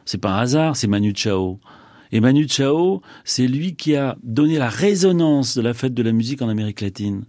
[0.04, 1.58] C'est pas un hasard, c'est Manu Chao.
[2.12, 6.12] Et Manu Chao, c'est lui qui a donné la résonance de la fête de la
[6.12, 7.24] musique en Amérique latine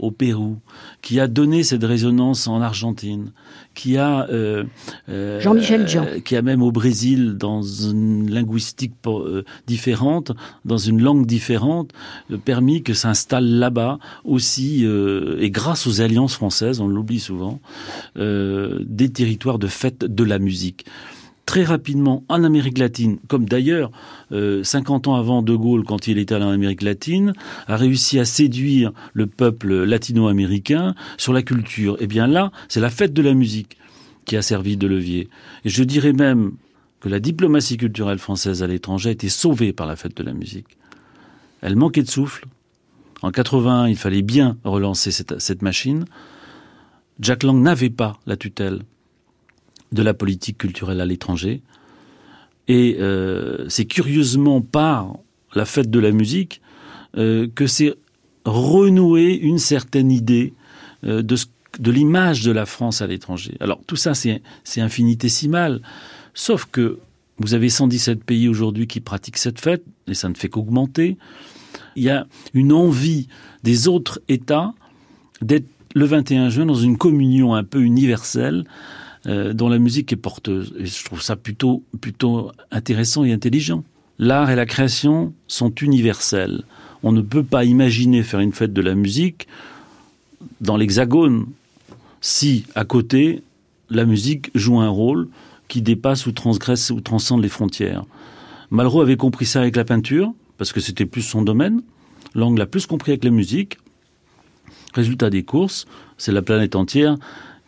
[0.00, 0.56] au Pérou,
[1.02, 3.32] qui a donné cette résonance en Argentine,
[3.74, 4.64] qui a euh,
[5.08, 10.32] euh, Jean-Michel Jean, qui a même au Brésil dans une linguistique euh, différente,
[10.64, 11.92] dans une langue différente,
[12.30, 17.60] euh, permis que s'installe là-bas aussi euh, et grâce aux alliances françaises, on l'oublie souvent,
[18.16, 20.86] des territoires de fête de la musique
[21.46, 23.90] très rapidement en Amérique latine, comme d'ailleurs
[24.32, 27.32] euh, 50 ans avant De Gaulle, quand il était allé en Amérique latine,
[27.66, 31.94] a réussi à séduire le peuple latino-américain sur la culture.
[31.94, 33.76] Et eh bien là, c'est la fête de la musique
[34.24, 35.28] qui a servi de levier.
[35.64, 36.52] Et je dirais même
[37.00, 40.32] que la diplomatie culturelle française à l'étranger a été sauvée par la fête de la
[40.32, 40.76] musique.
[41.62, 42.46] Elle manquait de souffle.
[43.22, 46.04] En 81, il fallait bien relancer cette, cette machine.
[47.18, 48.82] Jack Lang n'avait pas la tutelle
[49.92, 51.62] de la politique culturelle à l'étranger.
[52.68, 55.16] Et euh, c'est curieusement par
[55.54, 56.60] la fête de la musique
[57.16, 57.94] euh, que c'est
[58.44, 60.54] renoué une certaine idée
[61.04, 61.36] euh, de,
[61.78, 63.56] de l'image de la France à l'étranger.
[63.60, 65.82] Alors tout ça, c'est infinitésimal,
[66.34, 66.98] sauf que
[67.38, 71.16] vous avez 117 pays aujourd'hui qui pratiquent cette fête, et ça ne fait qu'augmenter.
[71.96, 73.28] Il y a une envie
[73.64, 74.74] des autres États
[75.40, 78.64] d'être le 21 juin dans une communion un peu universelle
[79.26, 80.74] euh, dont la musique est porteuse.
[80.78, 83.84] Et je trouve ça plutôt, plutôt intéressant et intelligent.
[84.18, 86.62] L'art et la création sont universels.
[87.02, 89.46] On ne peut pas imaginer faire une fête de la musique
[90.60, 91.46] dans l'hexagone
[92.20, 93.42] si, à côté,
[93.88, 95.28] la musique joue un rôle
[95.68, 98.04] qui dépasse ou transgresse ou transcende les frontières.
[98.70, 101.82] Malraux avait compris ça avec la peinture, parce que c'était plus son domaine.
[102.34, 103.78] Lang l'a plus compris avec la musique.
[104.94, 105.86] Résultat des courses,
[106.18, 107.16] c'est la planète entière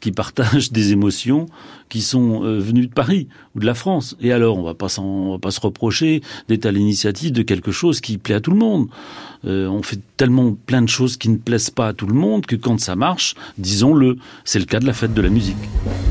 [0.02, 1.46] qui partagent des émotions
[1.92, 4.16] qui sont euh, venues de Paris ou de la France.
[4.22, 7.70] Et alors, on va pas on va pas se reprocher d'être à l'initiative de quelque
[7.70, 8.88] chose qui plaît à tout le monde.
[9.44, 12.46] Euh, on fait tellement plein de choses qui ne plaisent pas à tout le monde
[12.46, 15.56] que quand ça marche, disons-le, c'est le cas de la fête de la musique.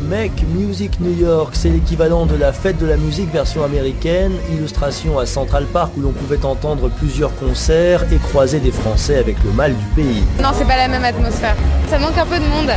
[0.08, 5.18] Make Music New York, c'est l'équivalent de la fête de la musique version américaine, illustration
[5.18, 9.52] à Central Park où l'on pouvait entendre plusieurs concerts et croiser des Français avec le
[9.52, 10.24] mal du pays.
[10.44, 11.56] Non, c'est pas la même atmosphère.
[11.88, 12.72] Ça manque un peu de monde.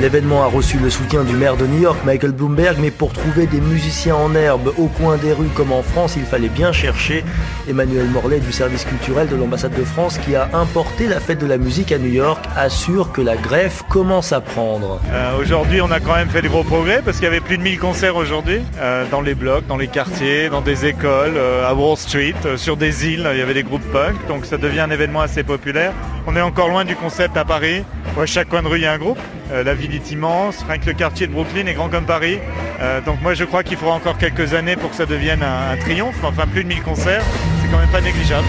[0.00, 3.46] L'événement a reçu le soutien du maire de New York, Michael Bloomberg, mais pour trouver
[3.46, 7.24] des musiciens en herbe au coin des rues comme en France, il fallait bien chercher.
[7.68, 11.46] Emmanuel Morlet du service culturel de l'ambassade de France qui a importé la fête de
[11.46, 15.00] la musique à New York assure que la greffe commence à prendre.
[15.12, 17.58] Euh, aujourd'hui, on a quand même fait des gros progrès parce qu'il y avait plus
[17.58, 21.68] de 1000 concerts aujourd'hui euh, dans les blocs, dans les quartiers, dans des écoles, euh,
[21.68, 24.80] à Wall Street, sur des îles, il y avait des groupes punk, donc ça devient
[24.80, 25.92] un événement assez populaire.
[26.26, 27.84] On est encore loin du concept à Paris,
[28.16, 29.18] où à chaque coin de rue il y a un groupe.
[29.52, 32.38] Euh, la ville est immense, rien que le quartier de Brooklyn est grand comme Paris.
[32.80, 35.72] Euh, donc moi je crois qu'il faudra encore quelques années pour que ça devienne un,
[35.72, 37.22] un triomphe, enfin plus de 1000 concerts,
[37.60, 38.46] c'est quand même pas négligeable.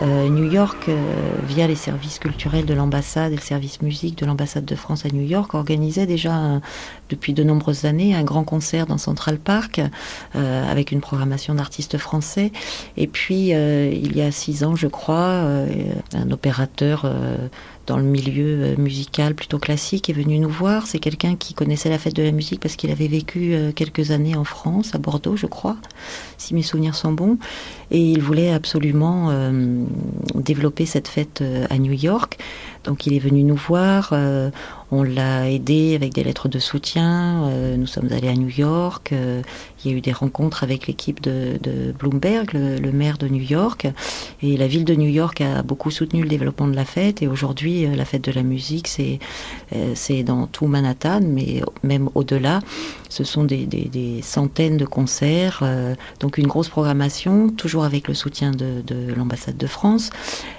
[0.00, 0.96] Euh, New York, euh,
[1.46, 5.08] via les services culturels de l'ambassade et le service musique de l'ambassade de France à
[5.08, 6.60] New York, organisait déjà un,
[7.08, 9.80] depuis de nombreuses années un grand concert dans Central Park
[10.34, 12.52] euh, avec une programmation d'artistes français.
[12.96, 15.66] Et puis euh, il y a six ans, je crois, euh,
[16.14, 17.10] un opérateur
[17.86, 20.86] dans le milieu musical plutôt classique est venu nous voir.
[20.86, 24.36] C'est quelqu'un qui connaissait la fête de la musique parce qu'il avait vécu quelques années
[24.36, 25.76] en France, à Bordeaux, je crois,
[26.36, 27.38] si mes souvenirs sont bons.
[27.90, 29.84] Et il voulait absolument euh,
[30.34, 32.38] développer cette fête euh, à New York.
[32.84, 34.10] Donc il est venu nous voir.
[34.12, 34.50] Euh,
[34.90, 37.50] On l'a aidé avec des lettres de soutien.
[37.76, 39.12] Nous sommes allés à New York.
[39.12, 41.58] Il y a eu des rencontres avec l'équipe de,
[41.98, 43.86] Bloomberg, le, maire de New York.
[44.40, 47.20] Et la ville de New York a beaucoup soutenu le développement de la fête.
[47.20, 49.18] Et aujourd'hui, la fête de la musique, c'est
[49.94, 52.60] c'est dans tout Manhattan, mais même au-delà.
[53.10, 55.62] Ce sont des, des, centaines de concerts,
[56.20, 60.10] donc une grosse programmation, toujours avec le soutien de, de l'ambassade de France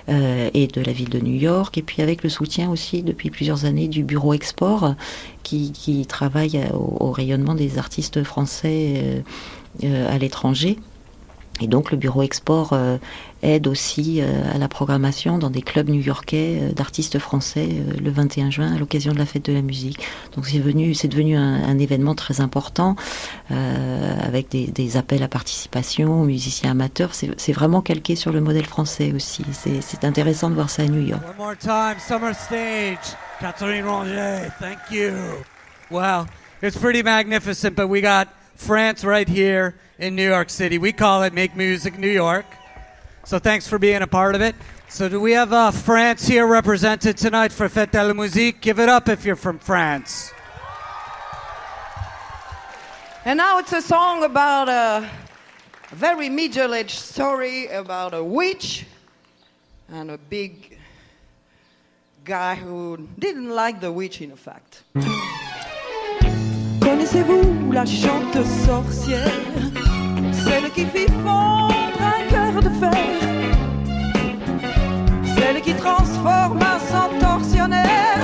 [0.08, 3.65] et de la ville de New York, et puis avec le soutien aussi depuis plusieurs
[3.65, 4.95] années du bureau Export
[5.43, 9.21] qui, travaille au, rayonnement des artistes français euh,
[9.83, 10.77] euh, à l'étranger.
[11.62, 12.97] Et donc le bureau export euh,
[13.41, 17.69] aide aussi à la programmation dans des clubs new-yorkais d'artistes français
[18.01, 19.99] le 21 juin à l'occasion de la fête de la musique.
[20.35, 22.97] Donc c'est devenu, c'est devenu un, événement très important
[23.49, 27.12] avec des, appels à participation aux musiciens amateurs.
[27.13, 29.45] C'est vraiment calqué sur le modèle français aussi.
[29.53, 31.23] C'est intéressant de voir ça à New York.
[33.39, 35.13] Catherine Ronget, thank you.
[36.62, 38.27] It's pretty magnificent, we got
[38.60, 40.77] France right here in New York City.
[40.77, 42.45] We call it Make Music New York.
[43.23, 44.53] So thanks for being a part of it.
[44.89, 48.60] So do we have uh, France here represented tonight for Fête de la Musique?
[48.60, 50.33] Give it up if you're from France.
[53.23, 55.10] And now it's a song about a
[55.91, 58.85] very middle-aged story about a witch
[59.87, 60.77] and a big
[62.25, 64.83] guy who didn't like the witch in fact.
[66.81, 67.38] Connaissez-vous
[67.80, 69.32] la chante sorcière,
[70.34, 73.19] celle qui fit fondre un cœur de fer,
[75.38, 78.19] celle qui transforma son tortionnaire,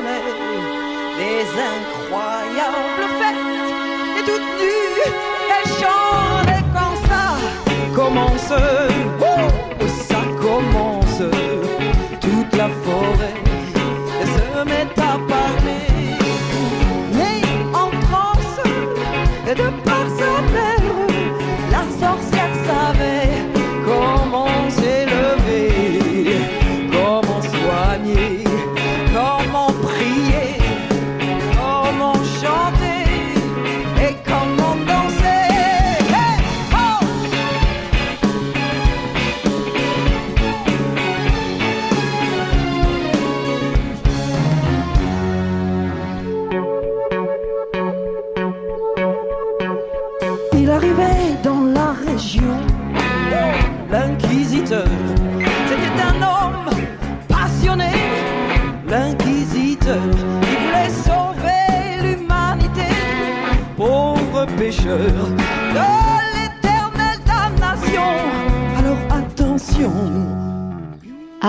[0.00, 1.44] les
[1.74, 5.12] incroyables fêtes et toutes nues,
[5.54, 7.24] elles chantent et quand ça.
[7.94, 8.52] Commence,
[9.20, 11.22] oh, ça commence,
[12.20, 13.27] toute la forêt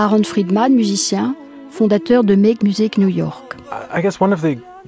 [0.09, 1.35] Aaron Friedman, musicien,
[1.69, 3.55] fondateur de Make Music New York.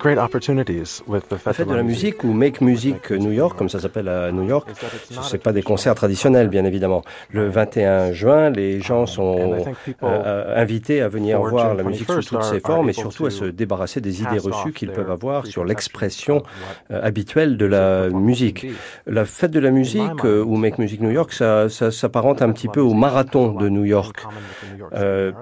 [0.10, 4.48] La fête de la musique ou Make Music New York, comme ça s'appelle à New
[4.48, 4.70] York,
[5.10, 7.04] ce n'est pas des concerts traditionnels, bien évidemment.
[7.32, 9.64] Le 21 juin, les gens sont
[10.04, 13.46] euh, invités à venir voir la musique sous toutes ses formes et surtout à se
[13.46, 16.44] débarrasser des idées reçues qu'ils peuvent avoir sur l'expression
[16.92, 18.68] euh, habituelle de la musique.
[19.06, 22.52] La fête de la musique euh, ou Make Music New York, ça, ça s'apparente un
[22.52, 24.26] petit peu au marathon de New York,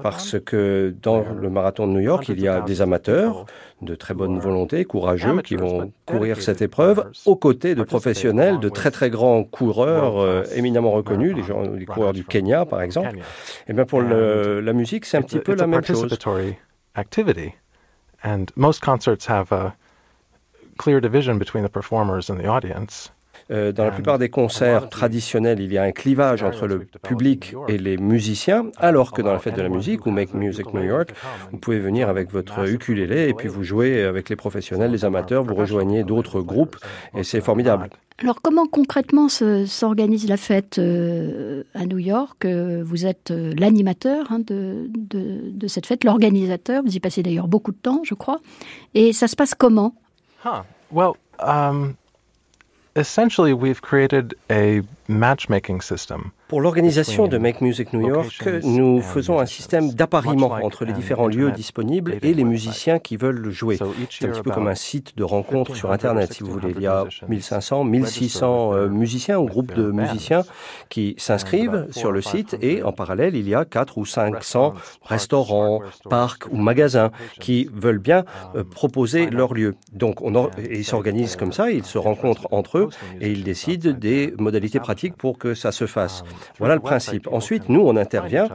[0.04, 3.46] parce que dans le marathon de New York, il y a des amateurs
[3.82, 8.70] de très bonne volonté, courageux, qui vont courir cette épreuve aux côtés de professionnels, de
[8.70, 13.18] très très grands coureurs euh, éminemment reconnus, les, gens, les coureurs du Kenya par exemple.
[13.18, 13.22] Et
[13.70, 16.08] eh bien pour le, la musique, c'est un petit peu la même chose.
[18.22, 19.76] And most concerts have a
[20.78, 23.12] clear division between the performers and the audience.
[23.52, 27.56] Euh, dans la plupart des concerts traditionnels, il y a un clivage entre le public
[27.68, 30.84] et les musiciens, alors que dans la fête de la musique ou Make Music New
[30.84, 31.14] York,
[31.52, 35.44] vous pouvez venir avec votre ukulélé et puis vous jouez avec les professionnels, les amateurs,
[35.44, 36.78] vous rejoignez d'autres groupes
[37.16, 37.90] et c'est formidable.
[38.22, 42.44] Alors comment concrètement s'organise la fête euh, à New York?
[42.44, 47.72] Euh, Vous êtes l'animateur hein, de, de, cette fête, l'organisateur, vous y passez d'ailleurs beaucoup
[47.72, 48.40] de temps, je crois.
[48.94, 49.96] Et ça se passe comment?
[50.92, 51.94] Well, um,
[52.96, 54.82] essentially we've created a
[56.50, 61.26] Pour l'organisation de Make Music New York, nous faisons un système d'appariement entre les différents
[61.26, 63.80] lieux disponibles et les musiciens qui veulent jouer.
[64.12, 66.74] C'est un petit peu comme un site de rencontre sur Internet, si vous voulez.
[66.76, 70.44] Il y a 1500, 1600 euh, musiciens ou groupes de musiciens
[70.90, 75.82] qui s'inscrivent sur le site et en parallèle, il y a 4 ou 500 restaurants,
[76.08, 79.74] parcs ou magasins qui veulent bien euh, proposer leur lieu.
[79.92, 82.90] Donc, on ils s'organisent comme ça, ils se rencontrent entre eux
[83.22, 86.24] et ils décident des modalités pratiques pour que ça se fasse.
[86.60, 87.28] Voilà le principe.
[87.32, 88.48] Ensuite, nous, on intervient,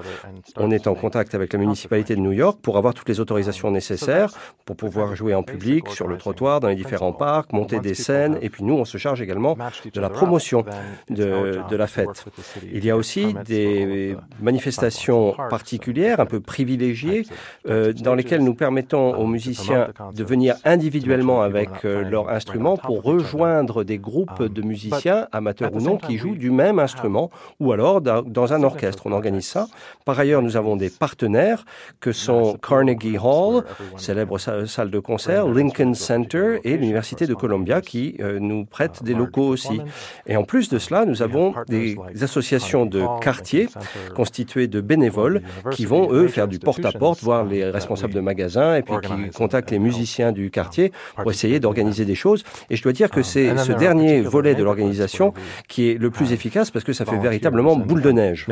[0.56, 3.70] on est en contact avec la municipalité de New York pour avoir toutes les autorisations
[3.70, 4.30] nécessaires
[4.64, 8.38] pour pouvoir jouer en public, sur le trottoir, dans les différents parcs, monter des scènes,
[8.40, 9.56] et puis nous, on se charge également
[9.92, 10.64] de la promotion
[11.10, 12.24] de, de la fête.
[12.72, 17.26] Il y a aussi des manifestations particulières, un peu privilégiées,
[17.68, 23.02] euh, dans lesquelles nous permettons aux musiciens de venir individuellement avec euh, leur instrument pour
[23.02, 27.30] rejoindre des groupes de musiciens, amateurs ou non, qui jouent du même instrument
[27.60, 29.02] ou alors dans un orchestre.
[29.06, 29.66] On organise ça.
[30.04, 31.64] Par ailleurs, nous avons des partenaires
[32.00, 33.64] que sont Carnegie Hall,
[33.96, 39.14] célèbre salle de concert, Lincoln Center et l'Université de Columbia qui euh, nous prêtent des
[39.14, 39.80] locaux aussi.
[40.26, 43.68] Et en plus de cela, nous avons des associations de quartier
[44.14, 48.82] constituées de bénévoles qui vont, eux, faire du porte-à-porte, voir les responsables de magasins et
[48.82, 52.44] puis qui contactent les musiciens du quartier pour essayer d'organiser des choses.
[52.70, 55.32] Et je dois dire que c'est ce dernier volet de l'organisation
[55.68, 58.46] qui est le plus efficace parce que ça fait véritablement boule de neige.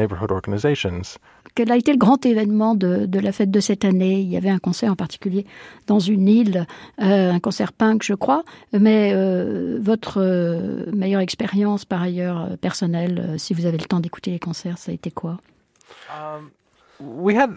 [1.55, 4.20] Quel a été le grand événement de, de, la fête de cette année?
[4.20, 5.47] Il y avait un concert en particulier
[5.87, 6.66] dans une île,
[7.01, 8.43] euh, un concert punk, je crois.
[8.73, 14.01] Mais euh, votre euh, meilleure expérience, par ailleurs, personnelle, euh, si vous avez le temps
[14.01, 15.39] d'écouter les concerts, ça a été quoi?
[16.11, 16.51] Um,
[17.01, 17.51] We had,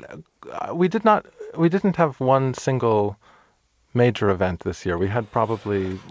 [0.73, 1.23] we did not,
[1.55, 3.15] we didn't have one single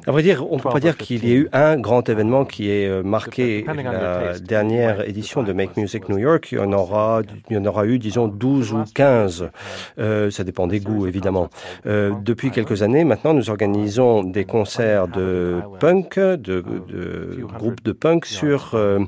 [0.07, 2.45] à vrai dire, on ne peut pas dire qu'il y ait eu un grand événement
[2.45, 6.49] qui ait euh, marqué la dernière édition de Make Music New York.
[6.53, 7.21] Il y en aura,
[7.51, 9.51] il y en aura eu, disons, 12 ou 15.
[9.99, 11.49] Euh, ça dépend des goûts, évidemment.
[11.87, 17.93] Euh, depuis quelques années, maintenant, nous organisons des concerts de punk, de, de groupes de
[17.93, 19.01] punk sur euh,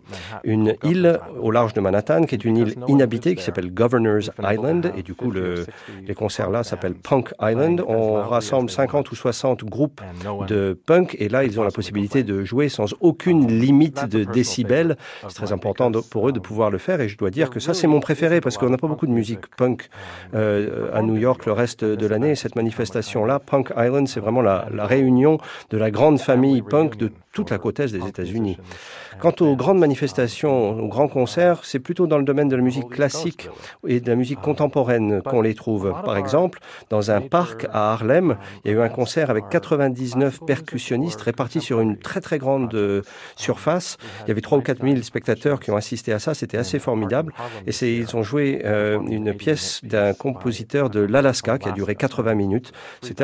[0.45, 4.93] une île au large de Manhattan, qui est une île inhabitée, qui s'appelle Governor's Island.
[4.97, 5.67] Et du coup, le,
[6.07, 7.83] les concerts là s'appellent Punk Island.
[7.87, 10.01] On rassemble 50 ou 60 groupes
[10.49, 14.97] de punk et là ils ont la possibilité de jouer sans aucune limite de décibels.
[15.29, 17.75] C'est très important pour eux de pouvoir le faire et je dois dire que ça
[17.75, 19.89] c'est mon préféré parce qu'on n'a pas beaucoup de musique punk
[20.35, 22.35] euh, à New York le reste de l'année.
[22.35, 25.39] Cette manifestation-là, Punk Island, c'est vraiment la, la réunion
[25.71, 28.59] de la grande famille punk de toute la côte est des États-Unis.
[29.19, 32.89] Quant aux grandes manifestations, aux grands concerts, c'est plutôt dans le domaine de la musique
[32.91, 33.49] classique
[33.87, 35.95] et de la musique contemporaine qu'on les trouve.
[36.05, 36.59] Par exemple,
[36.91, 41.61] dans un parc à Harlem, il y a eu un concert avec 99 percussionnistes répartis
[41.61, 43.03] sur une très très grande euh,
[43.37, 43.97] surface.
[44.25, 46.35] Il y avait 3 ou 4 000 spectateurs qui ont assisté à ça.
[46.35, 47.33] C'était assez formidable.
[47.67, 52.35] Et ils ont joué euh, une pièce d'un compositeur de l'Alaska qui a duré 80
[52.35, 52.73] minutes.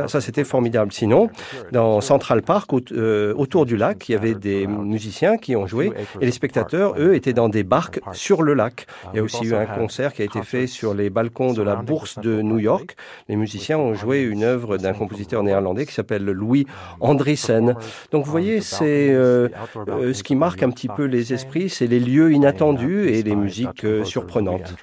[0.07, 0.93] Ça, c'était formidable.
[0.93, 1.29] Sinon,
[1.71, 5.82] dans Central Park, euh, autour du lac, il y avait des musiciens qui ont joué
[6.21, 8.87] et les spectateurs, eux, étaient dans des barques sur le lac.
[9.13, 11.63] Il y a aussi eu un concert qui a été fait sur les balcons de
[11.63, 12.97] la bourse de New York.
[13.29, 16.67] Les musiciens ont joué une œuvre d'un compositeur néerlandais qui s'appelle Louis
[17.01, 17.75] Andriessen.
[18.11, 19.49] Donc vous voyez, c'est euh,
[19.89, 23.37] euh, ce qui marque un petit peu les esprits, c'est les lieux inattendus et les
[23.37, 24.75] musiques euh, surprenantes.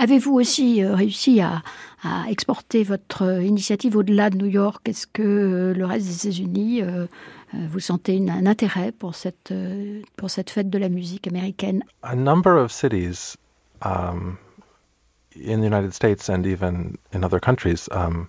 [0.00, 1.62] Avez-vous aussi réussi à,
[2.04, 4.88] à, exporter votre initiative au-delà de New York?
[4.88, 7.06] Est-ce que le reste des États-Unis euh,
[7.52, 11.82] vous sentez une, un intérêt pour cette, euh, pour cette fête de la musique américaine.
[12.02, 13.36] A number of cities
[13.82, 14.38] um,
[15.34, 18.28] in the United States and even in other countries um,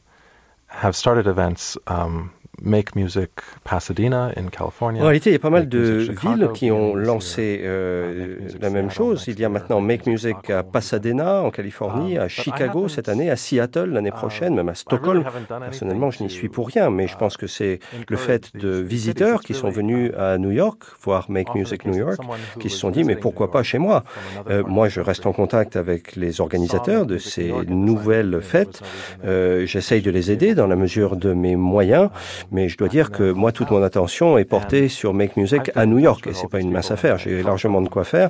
[0.67, 2.31] have started events um,
[2.61, 3.29] Make Music
[3.63, 5.01] Pasadena in California.
[5.01, 5.79] En réalité, il y a pas mal de
[6.21, 9.25] villes qui ont lancé euh, la même chose.
[9.27, 13.35] Il y a maintenant Make Music à Pasadena en Californie, à Chicago cette année, à
[13.35, 15.23] Seattle l'année prochaine, même à Stockholm.
[15.61, 19.41] Personnellement, je n'y suis pour rien, mais je pense que c'est le fait de visiteurs
[19.41, 22.19] qui sont venus à New York voir Make Music New York,
[22.59, 24.03] qui se sont dit mais pourquoi pas chez moi?
[24.49, 28.81] euh, Moi, je reste en contact avec les organisateurs de ces nouvelles fêtes.
[29.25, 32.09] Euh, J'essaye de les aider dans la mesure de mes moyens.
[32.51, 35.85] Mais je dois dire que moi, toute mon attention est portée sur Make Music à
[35.85, 36.27] New York.
[36.27, 37.17] Et c'est pas une mince affaire.
[37.17, 38.29] J'ai largement de quoi faire.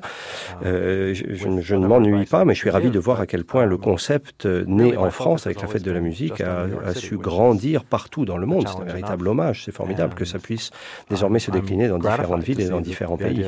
[0.66, 1.24] Euh, je,
[1.62, 4.46] je, ne m'ennuie pas, mais je suis ravi de voir à quel point le concept
[4.46, 8.38] né en France avec la fête de la musique a, a su grandir partout dans
[8.38, 8.68] le monde.
[8.68, 9.64] C'est un véritable hommage.
[9.66, 10.72] C'est formidable que ça puisse
[11.10, 13.46] désormais se décliner dans différentes villes et dans différents pays.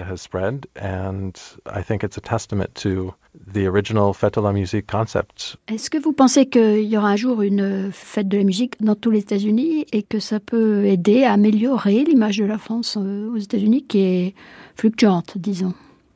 [3.53, 5.55] The original fête de la musique concept.
[5.69, 8.95] Est-ce que vous pensez qu'il y aura un jour une fête de la musique dans
[8.95, 13.29] tous les États-Unis et que ça peut aider à améliorer l'image de la France euh,
[13.33, 14.35] aux États-Unis qui est
[14.75, 15.73] fluctuante, disons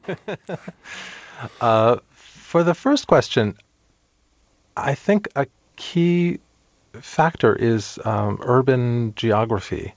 [1.61, 3.53] uh, for the first question,
[4.76, 5.45] I think a
[5.78, 6.39] key
[7.01, 9.93] factor is um, urban geography.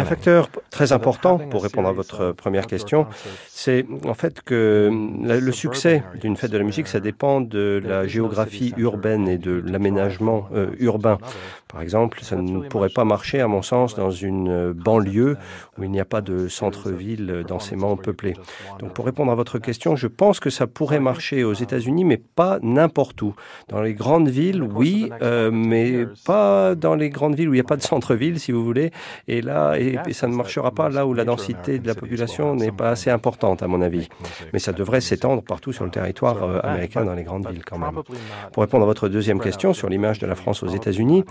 [0.00, 3.06] Un facteur très important pour répondre à votre première question,
[3.48, 4.90] c'est en fait que
[5.22, 9.62] le succès d'une fête de la musique, ça dépend de la géographie urbaine et de
[9.66, 11.18] l'aménagement euh, urbain.
[11.74, 15.36] Par exemple, ça ne pourrait pas marcher, à mon sens, dans une banlieue
[15.76, 18.34] où il n'y a pas de centre-ville densément peuplé.
[18.78, 22.16] Donc, pour répondre à votre question, je pense que ça pourrait marcher aux États-Unis, mais
[22.16, 23.34] pas n'importe où.
[23.66, 27.60] Dans les grandes villes, oui, euh, mais pas dans les grandes villes où il n'y
[27.60, 28.92] a pas de centre-ville, si vous voulez.
[29.26, 32.70] Et là, et, ça ne marchera pas là où la densité de la population n'est
[32.70, 34.08] pas assez importante, à mon avis.
[34.52, 37.78] Mais ça devrait s'étendre partout sur le territoire euh, américain, dans les grandes villes quand
[37.78, 38.02] même.
[38.52, 41.24] Pour répondre à votre deuxième question sur l'image de la France aux États-Unis,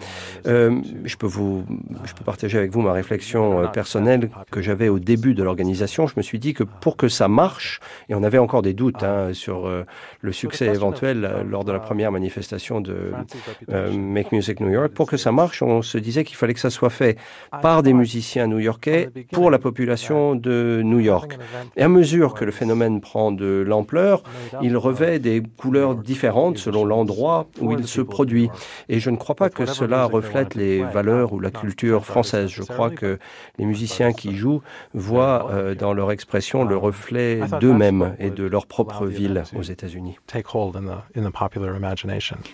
[0.48, 1.66] euh, je peux vous,
[2.06, 6.08] je peux partager avec vous ma réflexion euh, personnelle que j'avais au début de l'organisation.
[6.08, 7.80] Je me suis dit que pour que ça marche,
[8.10, 9.70] et on avait encore des doutes hein, sur
[10.22, 13.12] le succès éventuel lors de la première manifestation de
[13.70, 16.70] Make Music New York, pour que ça marche, on se disait qu'il fallait que ça
[16.70, 17.18] soit fait
[17.62, 21.38] par des musiciens new-yorkais pour la population de New York.
[21.76, 24.24] Et à mesure que le phénomène prend de l'ampleur,
[24.62, 28.50] il revêt des couleurs différentes selon l'endroit où il se produit.
[28.90, 32.50] Et je ne crois pas que cela reflète les valeurs ou la culture française.
[32.50, 33.20] Je crois que
[33.58, 34.62] les musiciens qui jouent
[34.94, 40.18] voient euh, dans leur expression le reflet d'eux-mêmes et de leur propre ville aux États-Unis.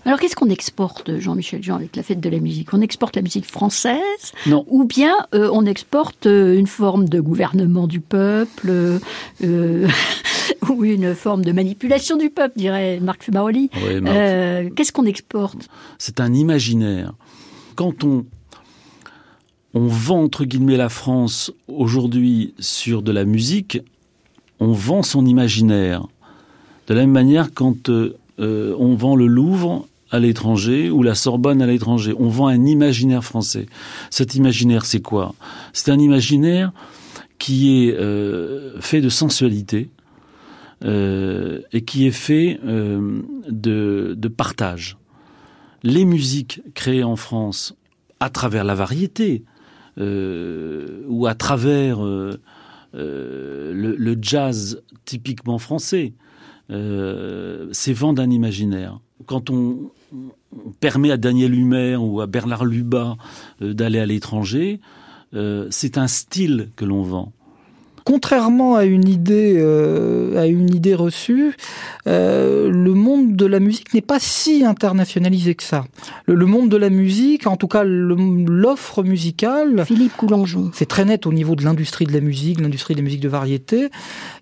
[0.05, 2.73] Alors qu'est-ce qu'on exporte, Jean-Michel Jean, avec la fête de la musique?
[2.73, 3.99] On exporte la musique française
[4.47, 4.65] Non.
[4.67, 8.99] ou bien euh, on exporte euh, une forme de gouvernement du peuple,
[9.43, 9.87] euh,
[10.69, 13.69] ou une forme de manipulation du peuple, dirait Marc Fumaroli.
[13.69, 15.69] Qu'est-ce qu'on exporte?
[15.97, 17.13] C'est un imaginaire.
[17.79, 18.25] Quand on,
[19.73, 23.79] vend, entre guillemets, la France aujourd'hui sur de la musique,
[24.59, 26.05] on vend son imaginaire.
[26.87, 27.89] De la même manière, quand
[28.37, 32.13] on vend le Louvre, à l'étranger ou la Sorbonne à l'étranger.
[32.19, 33.67] On vend un imaginaire français.
[34.09, 35.33] Cet imaginaire, c'est quoi?
[35.71, 36.73] C'est un imaginaire
[37.37, 39.87] qui est euh, fait de sensualité
[40.83, 44.97] euh, et qui est fait euh, de, partage.
[45.83, 47.75] Les musiques créées en France
[48.19, 49.43] à travers la variété
[49.97, 52.39] ou à travers le,
[52.93, 56.13] le, jazz typiquement français,
[56.69, 58.99] c'est vendre un imaginaire.
[59.25, 59.91] Quand on,
[60.79, 63.17] permet à Daniel Humer ou à Bernard Lubat
[63.61, 64.79] euh, d'aller à l'étranger,
[65.33, 67.33] euh, c'est un style que l'on vend
[68.09, 71.55] contrairement à une idée, euh, à une idée reçue,
[72.07, 75.85] euh, le monde de la musique n'est pas si internationalisé que ça.
[76.25, 81.27] Le, monde de la musique, en tout cas l'offre musicale, Philippe Coulangeau, c'est très net
[81.27, 83.89] au niveau de l'industrie de la musique, l'industrie des musiques de variété,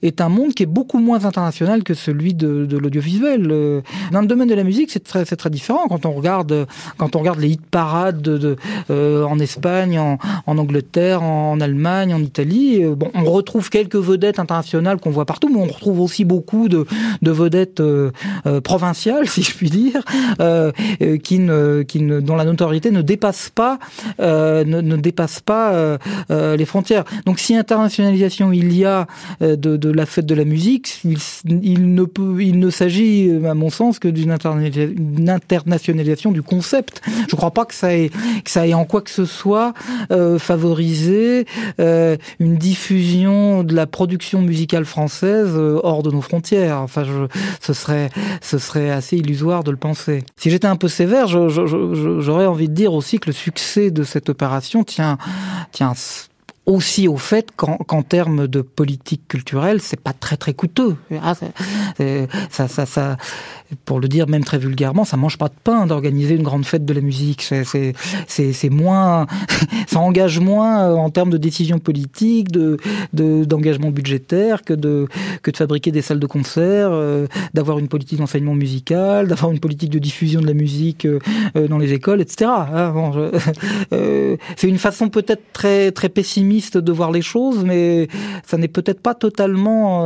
[0.01, 3.51] est un monde qui est beaucoup moins international que celui de, de l'audiovisuel.
[3.51, 3.81] Euh,
[4.13, 7.19] dans le domaine de la musique, c'est très, très différent quand on regarde, quand on
[7.19, 8.55] regarde les hit parades de,
[8.91, 12.81] euh, en Espagne, en, en Angleterre, en, en, Allemagne, en Italie.
[12.95, 16.85] Bon, on retrouve quelques vedettes internationales qu'on voit partout, mais on retrouve aussi beaucoup de,
[17.21, 18.11] vedettes euh,
[18.45, 20.01] euh, provinciales, si je puis dire,
[20.39, 20.71] euh,
[21.23, 23.79] qui ne, qui ne, dont la notoriété ne dépasse pas,
[24.19, 25.97] ne, dépasse pas
[26.29, 27.03] les frontières.
[27.25, 29.07] Donc, si internationalisation il y a
[29.41, 33.99] de, la fête de la musique, il, ne peut, il ne s'agit, à mon sens,
[33.99, 34.31] que d'une
[35.29, 37.01] internationalisation du concept.
[37.05, 38.09] Je ne crois pas que ça ait,
[38.43, 39.73] que ça ait en quoi que ce soit
[40.39, 41.45] favorisé
[41.79, 46.81] une diffusion de la production musicale française euh, hors de nos frontières.
[46.81, 47.27] Enfin, je,
[47.61, 48.09] ce serait,
[48.41, 50.23] ce serait assez illusoire de le penser.
[50.37, 54.29] Si j'étais un peu sévère, j'aurais envie de dire aussi que le succès de cette
[54.29, 55.17] opération tient,
[55.71, 55.93] tient
[56.67, 60.97] aussi au fait qu'en termes de politique culturelle, c'est pas très très coûteux.
[61.23, 61.33] Ah,
[62.49, 63.17] ça, ça, ça,
[63.85, 66.83] pour le dire même très vulgairement, ça mange pas de pain d'organiser une grande fête
[66.83, 67.41] de la musique.
[67.41, 69.27] C'est moins,
[69.87, 72.77] ça engage moins euh, en termes de décision politique, de
[73.13, 75.07] d'engagement budgétaire que de
[75.41, 79.59] que de fabriquer des salles de concert, euh, d'avoir une politique d'enseignement musical, d'avoir une
[79.59, 81.19] politique de diffusion de la musique euh,
[81.69, 82.51] dans les écoles, etc.
[82.51, 82.93] Ah,
[84.57, 88.07] c'est une façon peut-être très très pessimiste de voir les choses, mais
[88.45, 90.05] ça n'est peut-être pas totalement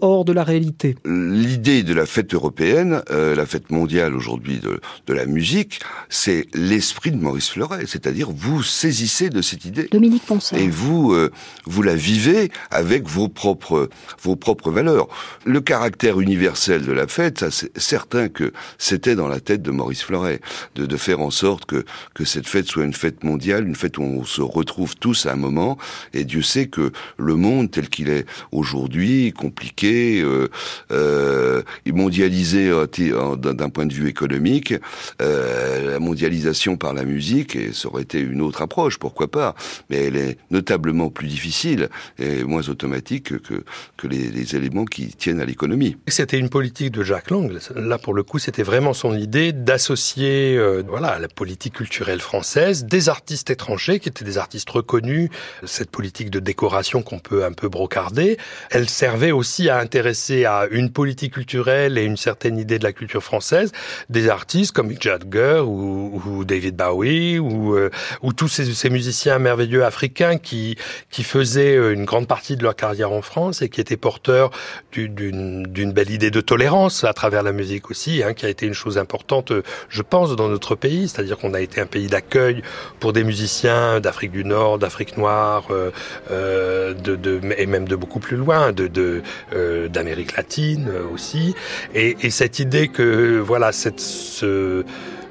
[0.00, 0.96] hors de la réalité.
[1.04, 6.46] L'idée de la fête européenne euh, la fête mondiale aujourd'hui de, de la musique, c'est
[6.54, 9.88] l'esprit de Maurice Fleuret, c'est-à-dire vous saisissez de cette idée.
[9.90, 10.22] Dominique
[10.54, 11.30] Et vous, euh,
[11.64, 13.88] vous la vivez avec vos propres,
[14.22, 15.08] vos propres valeurs.
[15.44, 19.70] Le caractère universel de la fête, ça c'est certain que c'était dans la tête de
[19.70, 20.40] Maurice Fleuret,
[20.74, 23.98] de, de faire en sorte que, que cette fête soit une fête mondiale, une fête
[23.98, 25.65] où on se retrouve tous à un moment
[26.12, 30.48] Et Dieu sait que le monde tel qu'il est aujourd'hui, compliqué, euh,
[30.90, 32.70] euh, mondialisé
[33.38, 34.74] d'un point de vue économique,
[35.22, 39.54] euh, la mondialisation par la musique, et ça aurait été une autre approche, pourquoi pas,
[39.90, 41.88] mais elle est notablement plus difficile
[42.18, 43.64] et moins automatique que,
[43.96, 45.96] que les, les éléments qui tiennent à l'économie.
[46.08, 47.50] C'était une politique de Jacques Lang.
[47.74, 52.20] Là, pour le coup, c'était vraiment son idée d'associer, euh, voilà, à la politique culturelle
[52.20, 55.30] française des artistes étrangers qui étaient des artistes reconnus.
[55.64, 58.36] Cette politique de décoration qu'on peut un peu brocarder,
[58.70, 62.92] elle servait aussi à intéresser à une politique culturelle et une certaine idée de la
[62.92, 63.72] culture française
[64.10, 67.90] des artistes comme Mick Jagger ou, David Bowie ou, euh,
[68.22, 70.76] ou tous ces, musiciens merveilleux africains qui,
[71.10, 74.50] faisaient euh, une grande partie de leur carrière en France et qui étaient porteurs
[74.92, 78.74] d'une belle idée de tolérance à travers la musique aussi, hein, qui a été une
[78.74, 79.52] chose importante,
[79.88, 81.08] je pense, dans notre pays.
[81.08, 82.62] C'est-à-dire qu'on a été un pays d'accueil
[83.00, 85.90] pour des musiciens d'Afrique du Nord, d'Afrique noire, euh,
[86.30, 88.86] euh de, et même de beaucoup plus loin, de
[89.88, 91.54] d'Amérique de, latine aussi.
[91.94, 94.84] Et, et, cette idée que voilà, cette ce,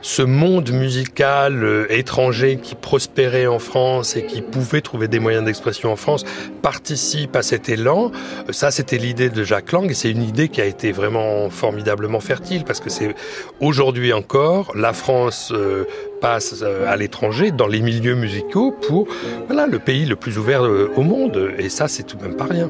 [0.05, 5.43] ce monde musical euh, étranger qui prospérait en France et qui pouvait trouver des moyens
[5.43, 6.25] d'expression en France
[6.61, 8.11] participe à cet élan.
[8.47, 11.49] Euh, ça, c'était l'idée de Jacques Lang et c'est une idée qui a été vraiment
[11.49, 13.15] formidablement fertile parce que c'est
[13.59, 15.85] aujourd'hui encore la France euh,
[16.21, 19.07] passe à l'étranger dans les milieux musicaux pour
[19.47, 22.45] voilà le pays le plus ouvert au monde et ça c'est tout de même pas
[22.45, 22.69] rien.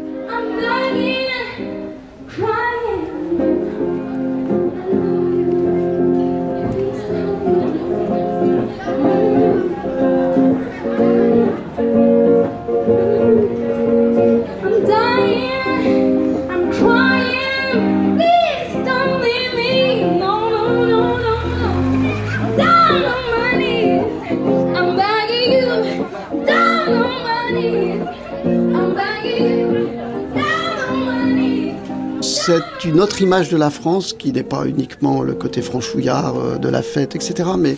[32.45, 36.57] C'est une autre image de la France qui n'est pas uniquement le côté franchouillard euh,
[36.57, 37.75] de la fête, etc., mais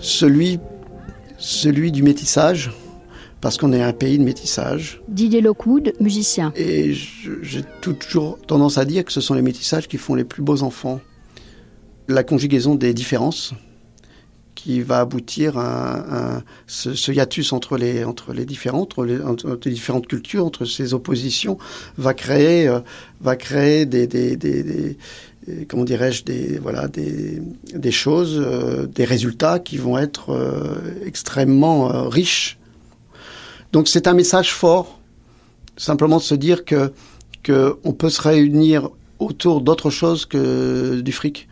[0.00, 0.58] celui,
[1.36, 2.72] celui du métissage,
[3.42, 5.02] parce qu'on est un pays de métissage.
[5.08, 6.54] Didier Lockwood, musicien.
[6.56, 7.62] Et j'ai
[8.00, 11.02] toujours tendance à dire que ce sont les métissages qui font les plus beaux enfants.
[12.08, 13.52] La conjugaison des différences,
[14.54, 20.44] qui va aboutir à, ce, hiatus entre les, entre les différentes, entre les, différentes cultures,
[20.44, 21.58] entre ces oppositions,
[21.96, 22.80] va créer, euh,
[23.20, 24.96] va créer des, des, des,
[25.68, 27.42] comment dirais-je, des, voilà, des,
[27.74, 32.58] des choses, euh, des résultats qui vont être euh, extrêmement riches.
[33.72, 35.00] Donc c'est un message fort,
[35.76, 36.92] simplement de se dire que,
[37.42, 41.48] que peut se réunir autour d'autre chose que du fric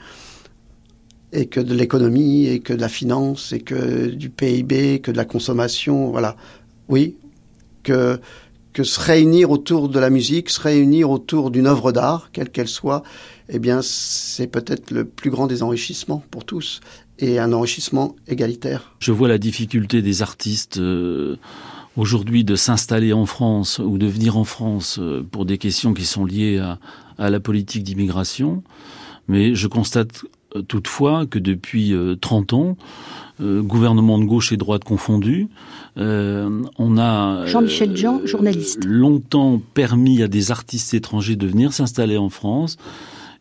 [1.32, 5.16] et que de l'économie, et que de la finance, et que du PIB, que de
[5.16, 6.36] la consommation, voilà.
[6.88, 7.16] Oui,
[7.82, 8.18] que,
[8.82, 13.02] se réunir autour de la musique, se réunir autour d'une œuvre d'art, quelle qu'elle soit,
[13.48, 16.80] eh bien, c'est peut-être le plus grand des enrichissements pour tous,
[17.18, 18.94] et un enrichissement égalitaire.
[18.98, 20.78] Je vois la difficulté des artistes.
[20.78, 21.36] Euh,
[21.96, 26.06] aujourd'hui de s'installer en France ou de venir en France euh, pour des questions qui
[26.06, 26.58] sont liées
[27.18, 28.62] à la politique d'immigration,
[29.28, 30.24] mais je constate
[30.68, 32.76] toutefois que depuis 30 euh, ans,
[33.40, 35.48] euh, gouvernement de gauche et droite confondus,
[35.96, 42.16] euh, on a Jean-Michel Jean, journaliste, longtemps permis à des artistes étrangers de venir s'installer
[42.16, 42.76] en France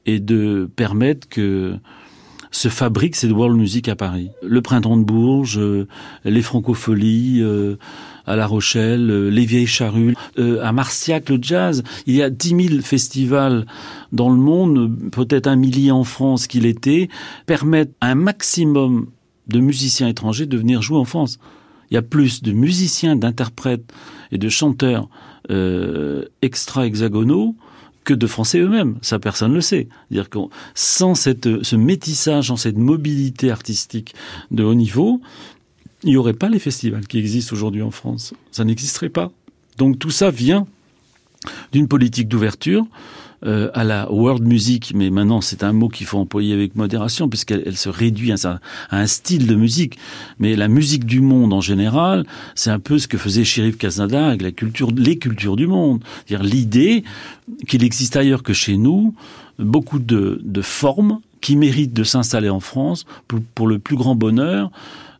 [0.05, 1.75] et de permettre que
[2.51, 4.29] se fabrique cette world music à Paris.
[4.41, 5.59] Le printemps de Bourges,
[6.25, 7.43] les francopholies,
[8.29, 11.83] à La Rochelle, euh, les Vieilles Charrues, euh, à Marciac, le jazz.
[12.05, 13.65] Il y a dix mille festivals
[14.11, 17.09] dans le monde, peut-être un millier en France qu'il était,
[17.47, 19.07] permettent un maximum
[19.47, 21.39] de musiciens étrangers de venir jouer en France.
[21.89, 23.91] Il y a plus de musiciens, d'interprètes
[24.31, 25.09] et de chanteurs
[25.49, 27.55] euh, extra-hexagonaux
[28.09, 28.97] que de Français eux-mêmes.
[29.03, 29.87] Ça, personne ne le sait.
[30.09, 30.29] dire
[30.73, 34.15] sans ce métissage, sans cette mobilité artistique
[34.49, 35.21] de haut niveau,
[36.03, 38.33] il n'y aurait pas les festivals qui existent aujourd'hui en France.
[38.51, 39.31] Ça n'existerait pas.
[39.77, 40.65] Donc tout ça vient
[41.71, 42.87] d'une politique d'ouverture
[43.45, 47.29] euh, à la world music, mais maintenant c'est un mot qu'il faut employer avec modération
[47.29, 48.59] puisqu'elle se réduit à,
[48.91, 49.97] un style de musique.
[50.39, 52.25] Mais la musique du monde en général,
[52.55, 56.03] c'est un peu ce que faisait Sheriff Casnada avec la culture, les cultures du monde.
[56.25, 57.03] C'est-à-dire l'idée
[57.67, 59.15] qu'il existe ailleurs que chez nous
[59.57, 63.05] beaucoup de, de formes qui méritent de s'installer en France
[63.55, 64.71] pour le plus grand bonheur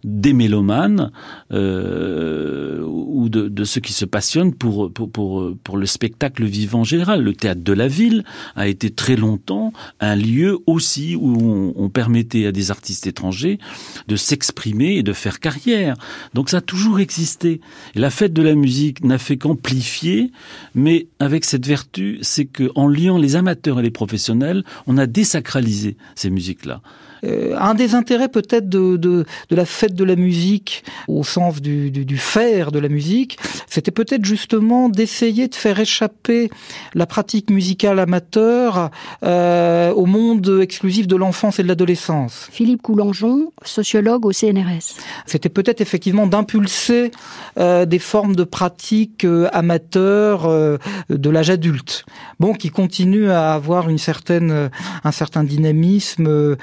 [0.04, 1.12] des mélomanes
[1.52, 7.22] euh, ou de, ceux qui se passionnent pour, le spectacle vivant en général.
[7.22, 8.24] Le théâtre de la ville
[8.56, 13.60] a été très longtemps un lieu aussi où on, on permettait à des artistes étrangers
[14.08, 15.96] de s'exprimer et de faire carrière.
[16.34, 17.62] Donc ça a toujours existé.
[17.96, 20.32] Et la fête de la musique n'a fait qu'amplifier,
[20.76, 25.06] mais avec cette vertu, c'est que en liant les amateurs et les professionnels, on a
[25.06, 26.82] désacralisé ces musiques-là.
[27.24, 31.62] Euh, un des intérêts peut-être de, de, de, la fête de la musique, au sens
[31.62, 36.50] du, du, du faire de la musique, c'était peut-être justement d'essayer de faire échapper
[36.94, 38.90] la pratique musicale amateur
[39.24, 42.48] euh, au monde exclusif de l'enfance et de l'adolescence.
[42.52, 44.96] Philippe Coulangeon, sociologue au CNRS.
[45.26, 47.12] C'était peut-être effectivement d'impulser
[47.58, 50.78] euh, des formes de pratiques euh, amateurs euh,
[51.10, 52.06] de l'âge adulte,
[52.40, 54.70] bon, qui continuent à avoir une certaine,
[55.04, 56.28] un certain dynamisme.
[56.28, 56.56] Euh,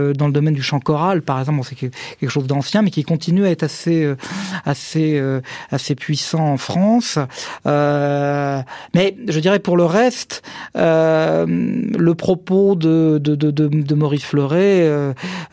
[0.00, 3.04] euh, dans le domaine du chant choral, par exemple, c'est quelque chose d'ancien, mais qui
[3.04, 4.16] continue à être assez, euh,
[4.64, 5.40] assez, euh,
[5.70, 7.18] assez puissant en France.
[7.64, 10.42] mais je dirais pour le reste,
[10.74, 14.88] le propos de, de, de, de Maurice Fleuret,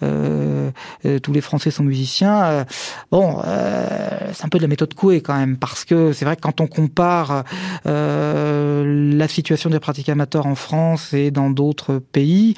[0.01, 2.65] tous les Français sont musiciens.
[3.11, 3.41] bon,
[4.33, 6.61] c'est un peu de la méthode Coué quand même, parce que c'est vrai que quand
[6.61, 7.43] on compare
[7.85, 12.55] la situation des pratiques amateurs en France et dans d'autres pays,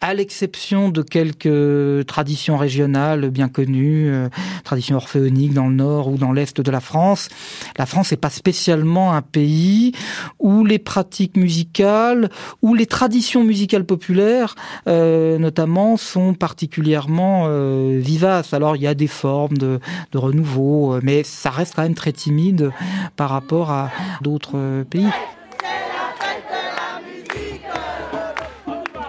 [0.00, 4.28] à l'exception de quelques traditions régionales bien connues, euh,
[4.64, 7.28] traditions orphéoniques dans le nord ou dans l'est de la France,
[7.76, 9.92] la France n'est pas spécialement un pays
[10.38, 12.30] où les pratiques musicales,
[12.62, 14.54] ou les traditions musicales populaires,
[14.88, 18.54] euh, notamment, sont particulièrement euh, vivaces.
[18.54, 19.80] Alors il y a des formes de,
[20.12, 22.70] de renouveau, mais ça reste quand même très timide
[23.16, 23.90] par rapport à
[24.22, 25.08] d'autres pays.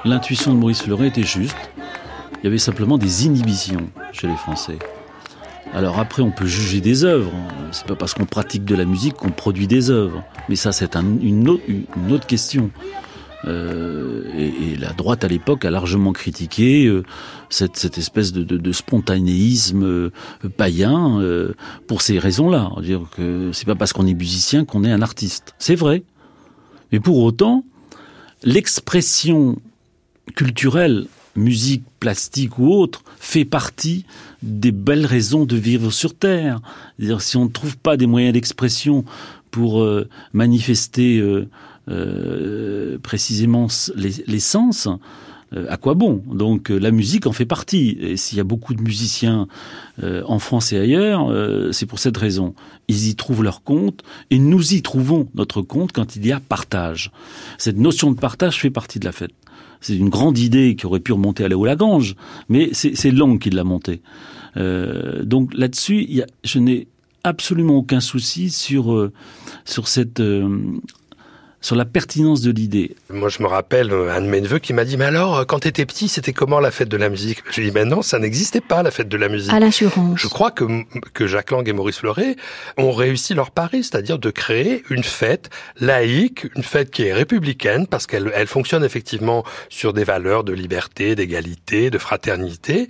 [0.04, 1.56] L'intuition de Maurice Fleuret était juste.
[2.42, 4.80] Il y avait simplement des inhibitions chez les Français.
[5.74, 7.32] Alors après, on peut juger des œuvres.
[7.72, 10.24] C'est pas parce qu'on pratique de la musique qu'on produit des œuvres.
[10.50, 12.72] Mais ça, c'est un, une, autre, question.
[13.46, 17.04] Euh, et, la droite à l'époque a largement critiqué euh,
[17.50, 20.12] cette, espèce de, spontanéisme euh,
[20.58, 21.22] païen
[21.86, 22.72] pour ces raisons-là.
[22.82, 25.54] Dire que c'est pas parce qu'on est musicien qu'on est un artiste.
[25.60, 26.04] C'est vrai.
[26.92, 27.64] Mais pour autant,
[28.44, 29.58] l'expression
[30.32, 34.06] culturelle, musique, plastique ou autre, fait partie
[34.42, 36.60] des belles raisons de vivre sur Terre.
[37.00, 39.06] -dire, si on ne trouve pas des moyens d'expression
[39.52, 41.48] pour euh, manifester euh,
[41.90, 44.88] euh, précisément les, les sens,
[45.54, 46.24] euh, à quoi bon?
[46.34, 47.98] Donc la musique en fait partie.
[48.00, 49.48] Et s'il y a beaucoup de musiciens
[50.04, 52.56] euh, en France et ailleurs, euh, c'est pour cette raison.
[52.88, 56.40] Ils y trouvent leur compte et nous y trouvons notre compte quand il y a
[56.40, 57.12] partage.
[57.58, 59.34] Cette notion de partage fait partie de la fête.
[59.82, 62.16] C'est une grande idée qui aurait pu remonter à Léo Lagrange,
[62.50, 64.02] mais c'est Lang qui l'a montée.
[64.58, 66.88] Euh, donc là-dessus, je n'ai
[67.24, 69.12] absolument aucun souci sur, euh,
[69.66, 70.60] sur cette euh,
[71.62, 72.96] sur la pertinence de l'idée.
[73.10, 75.46] Moi, je me rappelle euh, un de mes neveux qui m'a dit, mais alors, euh,
[75.46, 77.44] quand tu étais petit, c'était comment la fête de la musique?
[77.52, 79.54] Je lui ai dit, mais non, ça n'existait pas, la fête de la musique.
[79.54, 80.20] À l'assurance.
[80.20, 80.66] Je crois que,
[81.14, 82.36] que Jacques Lang et Maurice Fleuret
[82.78, 85.50] ont réussi leur pari, c'est-à-dire de créer une fête
[85.80, 90.54] laïque, une fête qui est républicaine, parce qu'elle elle fonctionne effectivement sur des valeurs de
[90.54, 92.88] liberté, d'égalité, de fraternité.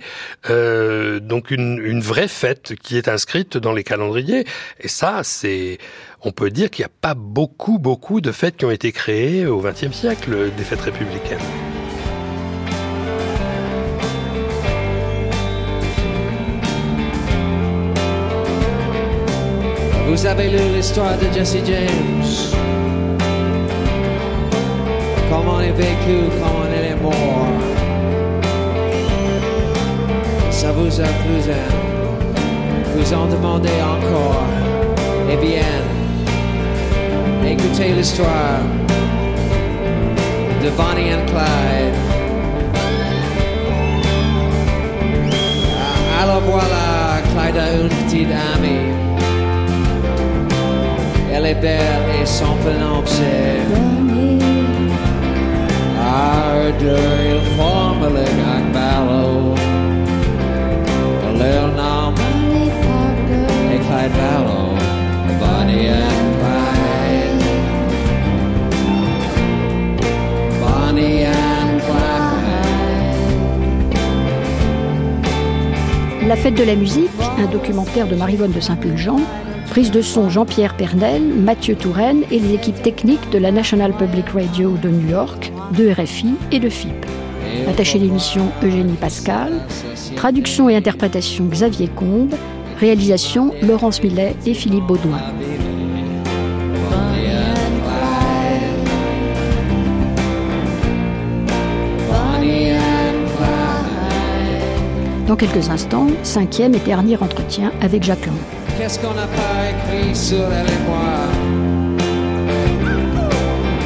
[0.48, 4.46] Euh, donc une, une vraie fête qui est inscrite dans les calendriers.
[4.80, 5.78] Et ça, c'est
[6.24, 9.46] on peut dire qu'il n'y a pas beaucoup, beaucoup de fêtes qui ont été créées
[9.46, 11.38] au XXe siècle, des fêtes républicaines.
[20.06, 22.58] Vous avez lu l'histoire de Jesse James.
[25.30, 27.48] Comment il est vécu, comment il est mort
[30.50, 31.52] Ça vous a plu,
[32.94, 34.44] vous en demandez encore.
[35.30, 35.62] Eh bien,
[37.44, 38.60] Écoutez l'histoire
[40.62, 41.96] de Bonnie and Clyde.
[45.26, 48.92] Uh, Alors voilà, Clyde a une petite amie.
[51.34, 53.60] Elle est belle et son prénom c'est
[56.00, 59.54] Ardeur, il forme le gag ballot.
[61.38, 62.14] Leur nom
[63.72, 64.16] est Clyde
[76.32, 79.20] La fête de la musique, un documentaire de Marivonne de Saint-Pulgent,
[79.68, 84.30] prise de son Jean-Pierre Pernel, Mathieu Touraine et les équipes techniques de la National Public
[84.30, 87.04] Radio de New York, de RFI et de FIP.
[87.68, 89.60] Attaché l'émission Eugénie Pascal.
[90.16, 92.34] Traduction et interprétation Xavier Combe.
[92.80, 95.20] Réalisation Laurence Millet et Philippe Baudouin.
[105.26, 108.36] Dans quelques instants, cinquième et dernier entretien avec Jacques Lang.
[108.76, 111.28] Qu'est-ce qu'on n'a pas écrit sur elle et moi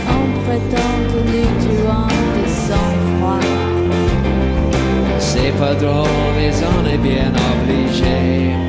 [0.08, 1.20] On prétend que
[1.62, 3.40] tu en de sang-froid.
[5.18, 8.65] C'est pas drôle, mais on est bien obligé.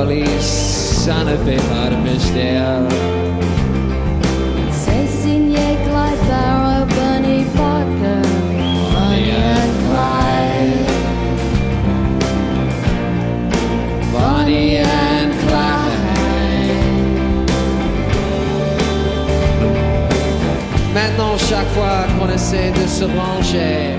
[0.00, 2.82] Pour la police, ça ne fait pas de mystère.
[4.72, 8.22] C'est signé Clyde Barrow, Bunny Parker.
[8.92, 10.86] Bonnie and Clyde.
[14.12, 16.00] Bonnie and Clyde.
[20.94, 23.98] Maintenant, chaque fois qu'on essaie de se ranger,